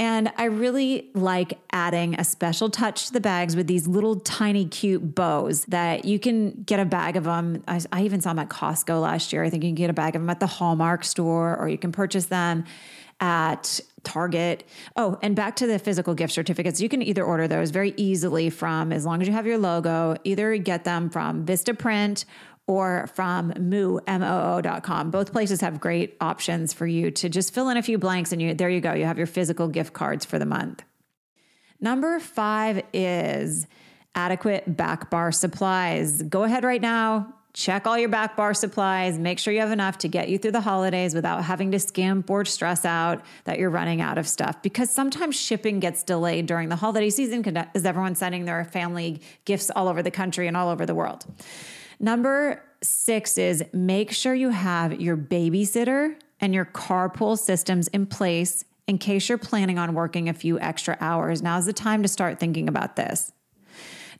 And 0.00 0.32
I 0.38 0.44
really 0.44 1.10
like 1.12 1.58
adding 1.72 2.18
a 2.18 2.24
special 2.24 2.70
touch 2.70 3.08
to 3.08 3.12
the 3.12 3.20
bags 3.20 3.54
with 3.54 3.66
these 3.66 3.86
little 3.86 4.18
tiny 4.18 4.64
cute 4.64 5.14
bows 5.14 5.66
that 5.66 6.06
you 6.06 6.18
can 6.18 6.62
get 6.62 6.80
a 6.80 6.86
bag 6.86 7.16
of 7.16 7.24
them. 7.24 7.62
I, 7.68 7.82
I, 7.92 8.04
even 8.04 8.22
saw 8.22 8.30
them 8.30 8.38
at 8.38 8.48
Costco 8.48 9.02
last 9.02 9.30
year. 9.30 9.44
I 9.44 9.50
think 9.50 9.62
you 9.62 9.68
can 9.68 9.74
get 9.74 9.90
a 9.90 9.92
bag 9.92 10.16
of 10.16 10.22
them 10.22 10.30
at 10.30 10.40
the 10.40 10.46
Hallmark 10.46 11.04
store 11.04 11.54
or 11.54 11.68
you 11.68 11.76
can 11.76 11.92
purchase 11.92 12.26
them 12.26 12.64
at 13.20 13.78
Target. 14.02 14.64
Oh, 14.96 15.18
and 15.22 15.36
back 15.36 15.56
to 15.56 15.66
the 15.66 15.78
physical 15.78 16.14
gift 16.14 16.32
certificates. 16.32 16.80
You 16.80 16.88
can 16.88 17.02
either 17.02 17.22
order 17.22 17.46
those 17.46 17.68
very 17.68 17.92
easily 17.98 18.48
from, 18.48 18.92
as 18.92 19.04
long 19.04 19.20
as 19.20 19.28
you 19.28 19.34
have 19.34 19.46
your 19.46 19.58
logo, 19.58 20.16
either 20.24 20.56
get 20.56 20.84
them 20.84 21.10
from 21.10 21.44
Vistaprint 21.44 22.24
or 22.70 23.08
from 23.14 23.52
moo, 23.58 23.98
M-O-O.com. 24.06 25.10
Both 25.10 25.32
places 25.32 25.60
have 25.60 25.80
great 25.80 26.16
options 26.20 26.72
for 26.72 26.86
you 26.86 27.10
to 27.10 27.28
just 27.28 27.52
fill 27.52 27.68
in 27.68 27.76
a 27.76 27.82
few 27.82 27.98
blanks 27.98 28.30
and 28.30 28.40
you 28.40 28.54
there 28.54 28.70
you 28.70 28.80
go. 28.80 28.92
You 28.92 29.06
have 29.06 29.18
your 29.18 29.26
physical 29.26 29.66
gift 29.66 29.92
cards 29.92 30.24
for 30.24 30.38
the 30.38 30.46
month. 30.46 30.84
Number 31.80 32.20
five 32.20 32.84
is 32.92 33.66
adequate 34.14 34.76
back 34.76 35.10
bar 35.10 35.32
supplies. 35.32 36.22
Go 36.22 36.44
ahead 36.44 36.62
right 36.62 36.80
now, 36.80 37.34
check 37.54 37.88
all 37.88 37.98
your 37.98 38.08
back 38.08 38.36
bar 38.36 38.54
supplies, 38.54 39.18
make 39.18 39.40
sure 39.40 39.52
you 39.52 39.58
have 39.58 39.72
enough 39.72 39.98
to 39.98 40.08
get 40.08 40.28
you 40.28 40.38
through 40.38 40.52
the 40.52 40.60
holidays 40.60 41.12
without 41.12 41.42
having 41.42 41.72
to 41.72 41.80
skimp 41.80 42.30
or 42.30 42.44
stress 42.44 42.84
out 42.84 43.20
that 43.46 43.58
you're 43.58 43.70
running 43.70 44.00
out 44.00 44.16
of 44.16 44.28
stuff. 44.28 44.62
Because 44.62 44.90
sometimes 44.90 45.34
shipping 45.34 45.80
gets 45.80 46.04
delayed 46.04 46.46
during 46.46 46.68
the 46.68 46.76
holiday 46.76 47.10
season 47.10 47.42
because 47.42 47.84
everyone's 47.84 48.20
sending 48.20 48.44
their 48.44 48.64
family 48.64 49.22
gifts 49.44 49.70
all 49.74 49.88
over 49.88 50.04
the 50.04 50.12
country 50.12 50.46
and 50.46 50.56
all 50.56 50.68
over 50.68 50.86
the 50.86 50.94
world. 50.94 51.24
Number 52.00 52.62
six 52.82 53.36
is 53.36 53.62
make 53.74 54.10
sure 54.10 54.34
you 54.34 54.48
have 54.48 55.00
your 55.00 55.18
babysitter 55.18 56.16
and 56.40 56.54
your 56.54 56.64
carpool 56.64 57.38
systems 57.38 57.88
in 57.88 58.06
place 58.06 58.64
in 58.88 58.96
case 58.96 59.28
you're 59.28 59.38
planning 59.38 59.78
on 59.78 59.94
working 59.94 60.28
a 60.28 60.32
few 60.32 60.58
extra 60.58 60.96
hours. 60.98 61.42
Now's 61.42 61.66
the 61.66 61.74
time 61.74 62.02
to 62.02 62.08
start 62.08 62.40
thinking 62.40 62.68
about 62.68 62.96
this. 62.96 63.32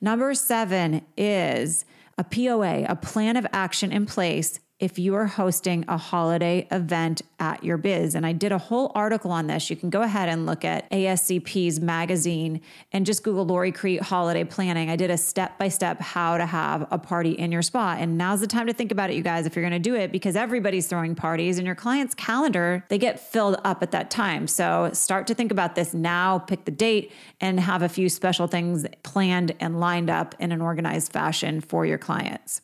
Number 0.01 0.35
seven 0.35 1.05
is 1.17 1.87
a 2.19 2.25
POA, 2.25 2.85
a 2.85 2.97
plan 2.97 3.37
of 3.37 3.47
action 3.53 3.93
in 3.93 4.05
place 4.05 4.61
if 4.81 4.99
you 4.99 5.15
are 5.15 5.27
hosting 5.27 5.85
a 5.87 5.99
holiday 5.99 6.67
event 6.71 7.21
at 7.39 7.63
your 7.63 7.77
biz. 7.77 8.15
And 8.15 8.25
I 8.25 8.33
did 8.33 8.51
a 8.51 8.59
whole 8.59 8.91
article 8.95 9.31
on 9.31 9.47
this. 9.47 9.69
You 9.69 9.77
can 9.77 9.91
go 9.91 10.01
ahead 10.01 10.29
and 10.31 10.47
look 10.47 10.65
at 10.65 10.91
ASCP's 10.91 11.81
magazine 11.81 12.63
and 12.91 13.05
just 13.05 13.23
Google 13.23 13.45
Lori 13.45 13.73
Crete 13.73 14.01
holiday 14.01 14.43
planning. 14.43 14.89
I 14.89 14.97
did 14.97 15.11
a 15.11 15.19
step 15.19 15.59
by 15.59 15.69
step 15.69 16.01
how 16.01 16.39
to 16.39 16.47
have 16.47 16.89
a 16.91 16.99
party 16.99 17.33
in 17.33 17.53
your 17.53 17.63
spa. 17.63 17.97
And 17.99 18.17
now's 18.17 18.41
the 18.41 18.47
time 18.47 18.67
to 18.67 18.73
think 18.73 18.91
about 18.91 19.11
it, 19.11 19.17
you 19.17 19.23
guys, 19.23 19.45
if 19.45 19.55
you're 19.55 19.63
going 19.63 19.73
to 19.73 19.79
do 19.79 19.95
it, 19.95 20.11
because 20.13 20.35
everybody's 20.35 20.87
throwing 20.87 21.15
parties 21.15 21.59
and 21.59 21.67
your 21.67 21.77
client's 21.77 22.15
calendar, 22.15 22.85
they 22.89 22.99
get 22.99 23.21
filled 23.21 23.61
up 23.65 23.83
at 23.83 23.91
that 23.91 24.11
time. 24.11 24.47
So 24.47 24.91
start 24.95 25.27
to 25.27 25.35
think 25.35 25.53
about 25.53 25.75
this 25.75 25.93
now, 25.93 26.39
pick 26.39 26.65
the 26.65 26.71
date, 26.71 27.13
and 27.41 27.61
have 27.61 27.83
a 27.83 27.89
few 27.89 28.09
special 28.09 28.47
things 28.47 28.87
planned 29.03 29.55
and 29.61 29.79
lined 29.79 30.09
up 30.09 30.35
in 30.39 30.53
an 30.53 30.63
organized 30.63 31.13
fashion 31.13 31.61
for 31.61 31.85
your 31.85 31.99
clients. 31.99 32.63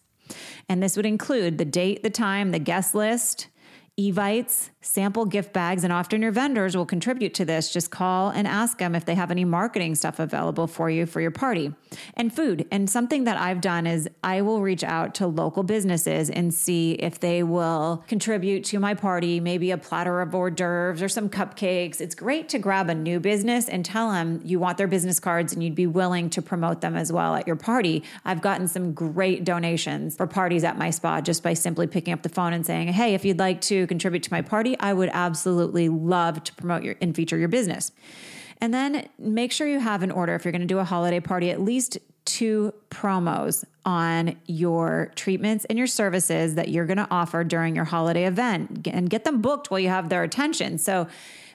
And 0.68 0.82
this 0.82 0.96
would 0.96 1.06
include 1.06 1.58
the 1.58 1.64
date, 1.64 2.02
the 2.02 2.10
time, 2.10 2.50
the 2.50 2.58
guest 2.58 2.94
list, 2.94 3.48
Evites, 3.98 4.68
sample 4.82 5.24
gift 5.24 5.54
bags, 5.54 5.82
and 5.82 5.90
often 5.90 6.20
your 6.20 6.30
vendors 6.30 6.76
will 6.76 6.84
contribute 6.84 7.32
to 7.32 7.46
this. 7.46 7.72
Just 7.72 7.90
call 7.90 8.28
and 8.28 8.46
ask 8.46 8.76
them 8.76 8.94
if 8.94 9.06
they 9.06 9.14
have 9.14 9.30
any 9.30 9.42
marketing 9.42 9.94
stuff 9.94 10.18
available 10.18 10.66
for 10.66 10.90
you 10.90 11.06
for 11.06 11.22
your 11.22 11.30
party. 11.30 11.72
And 12.12 12.30
food. 12.30 12.66
And 12.70 12.90
something 12.90 13.24
that 13.24 13.38
I've 13.38 13.62
done 13.62 13.86
is 13.86 14.06
I 14.22 14.42
will 14.42 14.60
reach 14.60 14.84
out 14.84 15.14
to 15.14 15.26
local 15.26 15.62
businesses 15.62 16.28
and 16.28 16.52
see 16.52 16.92
if 16.92 17.20
they 17.20 17.42
will 17.42 18.04
contribute 18.06 18.64
to 18.64 18.78
my 18.78 18.92
party, 18.92 19.40
maybe 19.40 19.70
a 19.70 19.78
platter 19.78 20.20
of 20.20 20.34
hors 20.34 20.50
d'oeuvres 20.50 21.02
or 21.02 21.08
some 21.08 21.30
cupcakes. 21.30 21.98
It's 21.98 22.14
great 22.14 22.50
to 22.50 22.58
grab 22.58 22.90
a 22.90 22.94
new 22.94 23.18
business 23.18 23.66
and 23.66 23.82
tell 23.82 24.10
them 24.12 24.42
you 24.44 24.58
want 24.58 24.76
their 24.76 24.88
business 24.88 25.18
cards 25.18 25.54
and 25.54 25.64
you'd 25.64 25.74
be 25.74 25.86
willing 25.86 26.28
to 26.30 26.42
promote 26.42 26.82
them 26.82 26.96
as 26.96 27.10
well 27.10 27.34
at 27.34 27.46
your 27.46 27.56
party. 27.56 28.02
I've 28.26 28.42
gotten 28.42 28.68
some 28.68 28.92
great 28.92 29.44
donations 29.44 30.16
for 30.16 30.26
parties 30.26 30.64
at 30.64 30.76
my 30.76 30.90
spa 30.90 31.22
just 31.22 31.42
by 31.42 31.54
simply 31.54 31.86
picking 31.86 32.12
up 32.12 32.22
the 32.22 32.28
phone 32.28 32.52
and 32.52 32.66
saying, 32.66 32.88
hey, 32.88 33.14
if 33.14 33.24
you'd 33.24 33.38
like 33.38 33.62
to 33.62 33.85
contribute 33.86 34.22
to 34.24 34.32
my 34.32 34.42
party, 34.42 34.78
I 34.78 34.92
would 34.92 35.10
absolutely 35.12 35.88
love 35.88 36.42
to 36.44 36.54
promote 36.54 36.82
your 36.82 36.96
and 37.00 37.14
feature 37.14 37.36
your 37.36 37.48
business. 37.48 37.92
And 38.60 38.72
then 38.72 39.08
make 39.18 39.52
sure 39.52 39.68
you 39.68 39.80
have 39.80 40.02
an 40.02 40.10
order 40.10 40.34
if 40.34 40.44
you're 40.44 40.52
going 40.52 40.60
to 40.62 40.66
do 40.66 40.78
a 40.78 40.84
holiday 40.84 41.20
party, 41.20 41.50
at 41.50 41.60
least 41.60 41.98
two 42.24 42.72
promos 42.90 43.64
on 43.84 44.36
your 44.46 45.12
treatments 45.14 45.64
and 45.66 45.78
your 45.78 45.86
services 45.86 46.56
that 46.56 46.68
you're 46.68 46.86
going 46.86 46.96
to 46.96 47.06
offer 47.10 47.44
during 47.44 47.76
your 47.76 47.84
holiday 47.84 48.26
event 48.26 48.86
and 48.88 49.08
get 49.08 49.24
them 49.24 49.40
booked 49.40 49.70
while 49.70 49.78
you 49.78 49.88
have 49.88 50.08
their 50.08 50.22
attention. 50.22 50.78
So 50.78 51.06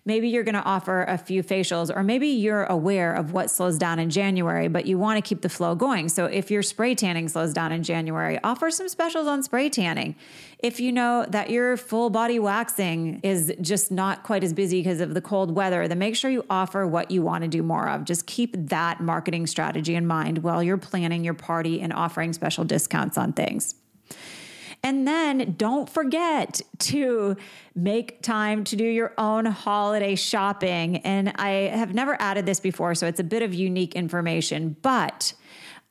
maybe 0.05 0.27
you're 0.29 0.43
going 0.43 0.55
to 0.55 0.63
offer 0.63 1.03
a 1.03 1.17
few 1.17 1.43
facials, 1.43 1.95
or 1.95 2.03
maybe 2.03 2.27
you're 2.27 2.63
aware 2.63 3.13
of 3.13 3.33
what 3.33 3.51
slows 3.51 3.77
down 3.77 3.99
in 3.99 4.09
January, 4.09 4.67
but 4.67 4.85
you 4.85 4.97
want 4.97 5.17
to 5.17 5.27
keep 5.27 5.41
the 5.41 5.49
flow 5.49 5.75
going. 5.75 6.09
So 6.09 6.25
if 6.25 6.49
your 6.49 6.63
spray 6.63 6.95
tanning 6.95 7.27
slows 7.27 7.53
down 7.53 7.71
in 7.71 7.83
January, 7.83 8.39
offer 8.43 8.71
some 8.71 8.89
specials 8.89 9.27
on 9.27 9.43
spray 9.43 9.69
tanning. 9.69 10.15
If 10.59 10.79
you 10.79 10.91
know 10.91 11.25
that 11.29 11.49
your 11.49 11.77
full 11.77 12.09
body 12.09 12.39
waxing 12.39 13.19
is 13.23 13.53
just 13.61 13.91
not 13.91 14.23
quite 14.23 14.43
as 14.43 14.53
busy 14.53 14.79
because 14.79 15.01
of 15.01 15.13
the 15.13 15.21
cold 15.21 15.55
weather, 15.55 15.87
then 15.87 15.99
make 15.99 16.15
sure 16.15 16.31
you 16.31 16.45
offer 16.49 16.85
what 16.87 17.11
you 17.11 17.21
want 17.21 17.43
to 17.43 17.47
do 17.47 17.61
more 17.61 17.87
of. 17.89 18.03
Just 18.03 18.25
keep 18.25 18.55
that 18.69 19.01
marketing 19.01 19.47
strategy 19.47 19.95
in 19.95 20.07
mind 20.07 20.39
while 20.39 20.63
you're 20.63 20.77
planning 20.77 21.23
your 21.23 21.33
party 21.33 21.81
and 21.81 21.93
offering 21.93 22.33
special 22.33 22.63
discounts 22.63 23.17
on 23.17 23.33
things. 23.33 23.75
And 24.83 25.07
then 25.07 25.53
don't 25.57 25.87
forget 25.87 26.61
to 26.79 27.37
make 27.75 28.21
time 28.21 28.63
to 28.65 28.75
do 28.75 28.83
your 28.83 29.13
own 29.17 29.45
holiday 29.45 30.15
shopping. 30.15 30.97
And 30.97 31.33
I 31.35 31.49
have 31.49 31.93
never 31.93 32.19
added 32.19 32.45
this 32.45 32.59
before, 32.59 32.95
so 32.95 33.05
it's 33.07 33.19
a 33.19 33.23
bit 33.23 33.43
of 33.43 33.53
unique 33.53 33.95
information, 33.95 34.75
but 34.81 35.33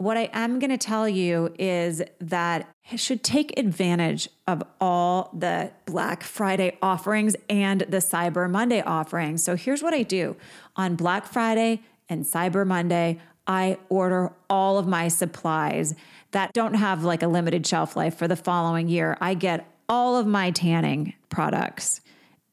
what 0.00 0.16
I 0.16 0.30
am 0.32 0.58
going 0.58 0.70
to 0.70 0.78
tell 0.78 1.06
you 1.06 1.54
is 1.58 2.02
that 2.20 2.66
you 2.88 2.96
should 2.96 3.22
take 3.22 3.58
advantage 3.58 4.30
of 4.48 4.62
all 4.80 5.30
the 5.38 5.72
Black 5.84 6.22
Friday 6.22 6.78
offerings 6.80 7.36
and 7.50 7.82
the 7.82 7.98
Cyber 7.98 8.50
Monday 8.50 8.80
offerings. 8.80 9.44
So 9.44 9.56
here's 9.56 9.82
what 9.82 9.92
I 9.92 10.02
do 10.02 10.36
on 10.74 10.96
Black 10.96 11.26
Friday 11.26 11.82
and 12.08 12.24
Cyber 12.24 12.66
Monday, 12.66 13.20
I 13.46 13.78
order 13.88 14.32
all 14.48 14.78
of 14.78 14.86
my 14.86 15.08
supplies 15.08 15.94
that 16.32 16.52
don't 16.52 16.74
have 16.74 17.04
like 17.04 17.22
a 17.22 17.28
limited 17.28 17.66
shelf 17.66 17.96
life 17.96 18.16
for 18.16 18.28
the 18.28 18.36
following 18.36 18.88
year. 18.88 19.16
I 19.20 19.34
get 19.34 19.66
all 19.88 20.16
of 20.16 20.26
my 20.26 20.50
tanning 20.50 21.14
products. 21.28 22.00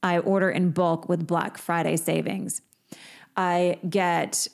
I 0.02 0.20
order 0.20 0.50
in 0.50 0.72
bulk 0.72 1.08
with 1.08 1.28
Black 1.28 1.58
Friday 1.58 1.98
savings. 1.98 2.62
I 3.36 3.80
get 3.88 4.48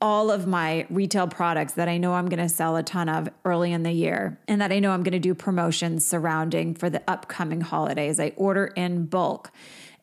all 0.00 0.30
of 0.30 0.46
my 0.46 0.86
retail 0.90 1.26
products 1.26 1.74
that 1.74 1.88
I 1.88 1.96
know 1.96 2.14
I'm 2.14 2.28
going 2.28 2.42
to 2.42 2.48
sell 2.48 2.76
a 2.76 2.82
ton 2.82 3.08
of 3.08 3.28
early 3.44 3.72
in 3.72 3.84
the 3.84 3.92
year 3.92 4.38
and 4.48 4.60
that 4.60 4.72
I 4.72 4.78
know 4.78 4.90
I'm 4.90 5.02
going 5.02 5.12
to 5.12 5.18
do 5.18 5.34
promotions 5.34 6.06
surrounding 6.06 6.74
for 6.74 6.90
the 6.90 7.02
upcoming 7.08 7.60
holidays. 7.60 8.20
I 8.20 8.32
order 8.36 8.66
in 8.66 9.06
bulk. 9.06 9.50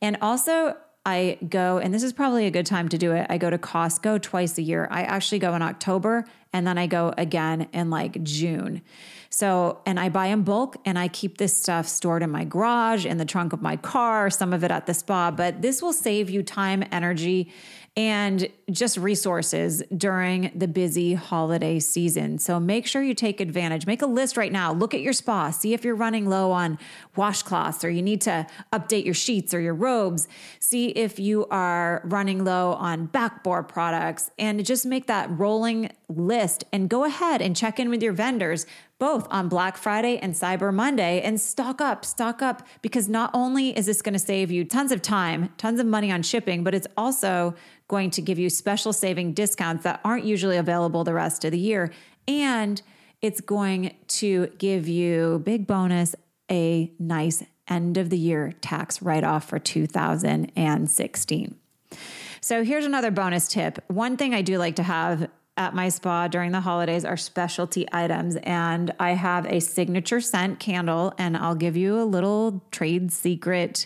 And 0.02 0.18
also, 0.22 0.76
I 1.06 1.40
go, 1.48 1.80
and 1.80 1.94
this 1.94 2.04
is 2.04 2.14
probably 2.14 2.46
a 2.46 2.52
good 2.52 2.68
time 2.68 2.88
to 2.90 2.98
do 2.98 3.14
it. 3.14 3.26
I 3.30 3.40
go 3.40 3.50
to 3.50 3.58
Costco 3.58 4.22
twice 4.22 4.58
a 4.60 4.62
year. 4.62 4.88
I 4.92 5.02
actually 5.02 5.40
go 5.40 5.56
in 5.56 5.64
October 5.64 6.26
and 6.54 6.68
then 6.68 6.78
I 6.78 6.86
go 6.86 7.14
again 7.18 7.68
in 7.74 7.90
like 7.90 8.22
June. 8.24 8.82
So, 9.30 9.80
and 9.86 10.00
I 10.00 10.10
buy 10.10 10.28
in 10.28 10.44
bulk 10.44 10.78
and 10.86 11.00
I 11.00 11.08
keep 11.08 11.38
this 11.38 11.58
stuff 11.58 11.88
stored 11.88 12.22
in 12.22 12.30
my 12.30 12.44
garage, 12.44 13.06
in 13.06 13.18
the 13.18 13.26
trunk 13.26 13.54
of 13.54 13.62
my 13.62 13.78
car, 13.78 14.30
some 14.30 14.54
of 14.54 14.64
it 14.64 14.70
at 14.70 14.86
the 14.86 14.94
spa. 14.94 15.32
But 15.32 15.62
this 15.62 15.82
will 15.82 15.94
save 15.94 16.30
you 16.30 16.44
time, 16.44 16.84
energy, 16.92 17.52
and 17.98 18.48
just 18.72 18.96
resources 18.96 19.84
during 19.96 20.50
the 20.56 20.68
busy 20.68 21.14
holiday 21.14 21.78
season. 21.78 22.40
So 22.40 22.58
make 22.58 22.88
sure 22.88 23.04
you 23.04 23.14
take 23.14 23.42
advantage. 23.42 23.86
Make 23.86 24.02
a 24.02 24.06
list 24.06 24.38
right 24.38 24.52
now. 24.52 24.72
Look 24.72 24.94
at 24.94 25.02
your 25.02 25.12
spa. 25.12 25.52
See 25.52 25.74
if 25.74 25.84
you're 25.84 25.96
running 25.96 26.30
low 26.30 26.52
on 26.52 26.80
washcloths 27.18 27.84
or 27.84 27.90
you 27.90 28.02
need 28.02 28.22
to 28.22 28.48
update 28.72 29.04
your 29.04 29.14
sheets 29.14 29.54
or 29.54 29.60
your 29.60 29.74
robes. 29.74 30.30
See 30.60 30.88
if 30.90 31.20
you 31.20 31.46
are 31.52 32.02
running 32.06 32.46
low 32.46 32.74
on 32.74 33.08
back 33.08 33.44
bar 33.44 33.62
products 33.62 34.32
and 34.40 34.66
just 34.66 34.86
make 34.86 35.08
that 35.08 35.30
rolling 35.38 35.92
list 36.08 36.64
and 36.72 36.90
go 36.90 37.04
ahead 37.04 37.42
and 37.42 37.58
check 37.58 37.78
in 37.78 37.90
with 37.90 38.02
your 38.02 38.14
vendors 38.14 38.66
both 39.02 39.28
on 39.32 39.50
Black 39.50 39.78
Friday 39.78 40.20
and 40.20 40.36
Cyber 40.36 40.72
Monday 40.72 41.22
and 41.22 41.42
stock 41.42 41.82
up, 41.82 42.06
stock 42.06 42.44
up, 42.44 42.62
because 42.84 43.10
not 43.10 43.32
only 43.34 43.76
is 43.76 43.88
this 43.88 44.00
going 44.00 44.14
to 44.14 44.20
save 44.20 44.52
you 44.52 44.64
tons 44.64 44.92
of 44.92 45.02
time, 45.02 45.52
tons 45.58 45.80
of 45.80 45.88
money 45.88 46.12
on 46.12 46.22
shipping, 46.22 46.64
but 46.64 46.76
it's 46.76 46.86
also 46.96 47.56
going 47.92 48.10
to 48.10 48.22
give 48.22 48.40
you 48.40 48.50
special 48.50 48.94
saving 48.94 49.34
discounts 49.34 49.84
that 49.84 50.00
aren't 50.04 50.24
usually 50.24 50.58
available 50.58 51.04
the 51.04 51.14
rest 51.14 51.44
of 51.46 51.52
the 51.52 51.60
year. 51.60 51.92
And 52.26 52.82
it's 53.22 53.42
going 53.42 53.94
to 54.08 54.48
give 54.58 54.88
you 54.88 55.42
big 55.46 55.68
bonus 55.68 56.16
a 56.50 56.90
nice 56.98 57.44
end 57.68 57.98
of 57.98 58.10
the 58.10 58.18
year 58.18 58.54
tax 58.62 59.02
write 59.02 59.26
off 59.26 59.48
for 59.48 59.60
2016. 59.60 61.56
So 62.40 62.64
here's 62.64 62.86
another 62.86 63.12
bonus 63.12 63.50
tip. 63.50 63.84
One 63.88 64.16
thing 64.18 64.34
I 64.34 64.42
do 64.42 64.58
like 64.58 64.78
to 64.78 64.84
have 64.84 65.30
at 65.58 65.76
my 65.76 65.90
spa 65.90 66.30
during 66.30 66.54
the 66.54 66.62
holidays 66.62 67.04
are 67.04 67.18
specialty 67.18 67.86
items. 67.92 68.38
And 68.38 68.94
I 69.00 69.12
have 69.12 69.46
a 69.46 69.60
signature 69.60 70.22
scent 70.22 70.60
candle, 70.60 71.14
and 71.18 71.36
I'll 71.36 71.56
give 71.56 71.76
you 71.76 72.02
a 72.02 72.06
little 72.06 72.64
trade 72.72 73.12
secret 73.12 73.86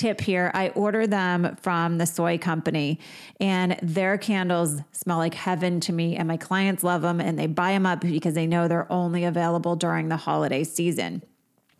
tip 0.00 0.20
here. 0.20 0.50
I 0.54 0.70
order 0.70 1.06
them 1.06 1.56
from 1.60 1.98
the 1.98 2.06
Soi 2.06 2.38
company, 2.38 2.98
and 3.38 3.78
their 3.82 4.16
candles 4.16 4.80
smell 4.92 5.18
like 5.18 5.34
heaven 5.34 5.80
to 5.80 5.92
me. 5.92 6.16
And 6.16 6.26
my 6.26 6.36
clients 6.36 6.82
love 6.82 7.02
them, 7.02 7.20
and 7.20 7.38
they 7.38 7.46
buy 7.46 7.72
them 7.72 7.86
up 7.86 8.00
because 8.00 8.34
they 8.34 8.46
know 8.46 8.66
they're 8.66 8.90
only 8.90 9.24
available 9.24 9.76
during 9.76 10.08
the 10.08 10.16
holiday 10.16 10.64
season. 10.64 11.22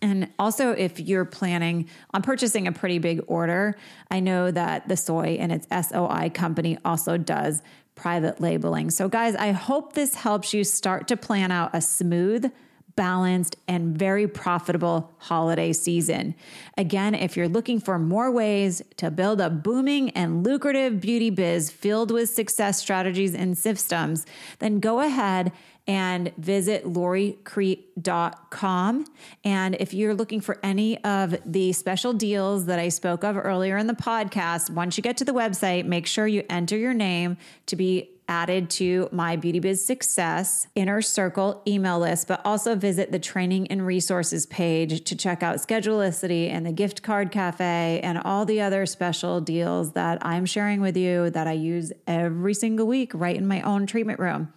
And 0.03 0.29
also, 0.39 0.73
if 0.73 0.99
you're 0.99 1.25
planning 1.25 1.89
on 2.13 2.23
purchasing 2.23 2.67
a 2.67 2.73
pretty 2.73 2.99
big 2.99 3.23
order, 3.27 3.77
I 4.11 4.21
know 4.21 4.51
that 4.51 4.89
the 4.89 4.97
soy 4.97 5.37
and 5.41 5.53
its 5.53 5.67
SOI 5.89 6.31
company 6.33 6.79
also 6.85 7.19
does 7.19 7.63
private 7.95 8.41
labeling. 8.41 8.91
So, 8.91 9.09
guys, 9.09 9.35
I 9.37 9.53
hope 9.53 9.93
this 9.93 10.15
helps 10.15 10.55
you 10.55 10.65
start 10.65 11.09
to 11.09 11.17
plan 11.17 11.51
out 11.51 11.71
a 11.75 11.83
smooth, 11.83 12.51
balanced, 12.97 13.57
and 13.69 13.97
very 13.97 14.29
profitable 14.29 15.13
holiday 15.19 15.73
season. 15.73 16.35
Again, 16.77 17.15
if 17.15 17.37
you're 17.37 17.49
looking 17.49 17.81
for 17.81 17.99
more 17.99 18.31
ways 18.31 18.83
to 18.97 19.11
build 19.11 19.41
a 19.41 19.51
booming 19.51 20.11
and 20.11 20.45
lucrative 20.45 21.01
beauty 21.01 21.31
biz 21.31 21.71
filled 21.71 22.11
with 22.11 22.29
success 22.31 22.79
strategies 22.79 23.35
and 23.35 23.57
systems, 23.57 24.27
then 24.59 24.81
go 24.81 25.01
ahead 25.01 25.53
and 25.87 26.33
visit 26.37 26.85
loricrete.com. 26.85 29.07
And 29.45 29.77
if 29.81 29.93
you're 29.93 30.15
looking 30.15 30.41
for 30.41 30.59
any 30.63 31.03
of 31.03 31.37
the 31.45 31.73
special 31.73 32.13
deals 32.13 32.67
that 32.67 32.79
I 32.79 32.91
spoke 32.91 33.25
of 33.25 33.37
earlier 33.37 33.77
in 33.77 33.89
the 33.89 33.95
podcast, 33.95 34.71
once 34.71 34.97
you 34.97 35.03
get 35.03 35.17
to 35.17 35.25
the 35.25 35.33
website, 35.33 35.87
make 35.87 36.07
sure 36.07 36.29
you 36.29 36.45
enter 36.49 36.77
your 36.77 36.95
name 36.95 37.39
to 37.67 37.75
be 37.77 38.11
added 38.31 38.71
to 38.71 39.09
my 39.11 39.37
Beauty 39.37 39.59
Biz 39.59 39.85
Success 39.85 40.69
Inner 40.75 41.03
Circle 41.03 41.63
email 41.67 41.99
list, 41.99 42.29
but 42.29 42.41
also 42.47 42.77
visit 42.77 43.13
the 43.13 43.19
training 43.19 43.67
and 43.67 43.85
resources 43.85 44.47
page 44.47 45.05
to 45.05 45.17
check 45.17 45.43
out 45.43 45.57
Schedulicity 45.57 46.49
and 46.49 46.65
the 46.65 46.73
Gift 46.73 47.03
Card 47.03 47.33
Cafe 47.33 48.01
and 48.03 48.17
all 48.19 48.47
the 48.47 48.61
other 48.61 48.87
special 48.87 49.41
deals 49.41 49.93
that 49.93 50.25
I'm 50.25 50.47
sharing 50.47 50.81
with 50.81 50.97
you 50.97 51.29
that 51.31 51.47
I 51.47 51.53
use 51.53 51.93
every 52.07 52.55
single 52.55 52.87
week 52.87 53.11
right 53.13 53.37
in 53.37 53.47
my 53.47 53.61
own 53.63 53.87
treatment 53.87 54.21
room. 54.21 54.53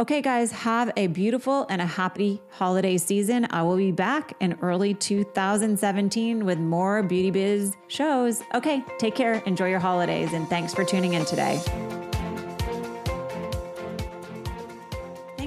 Okay, 0.00 0.20
guys, 0.20 0.50
have 0.50 0.90
a 0.96 1.06
beautiful 1.06 1.66
and 1.70 1.80
a 1.80 1.86
happy 1.86 2.42
holiday 2.50 2.98
season. 2.98 3.46
I 3.50 3.62
will 3.62 3.76
be 3.76 3.92
back 3.92 4.32
in 4.40 4.58
early 4.60 4.92
2017 4.92 6.44
with 6.44 6.58
more 6.58 7.04
Beauty 7.04 7.30
Biz 7.30 7.76
shows. 7.86 8.42
Okay, 8.54 8.84
take 8.98 9.14
care, 9.14 9.34
enjoy 9.46 9.70
your 9.70 9.78
holidays, 9.78 10.32
and 10.32 10.48
thanks 10.48 10.74
for 10.74 10.84
tuning 10.84 11.14
in 11.14 11.24
today. 11.24 11.62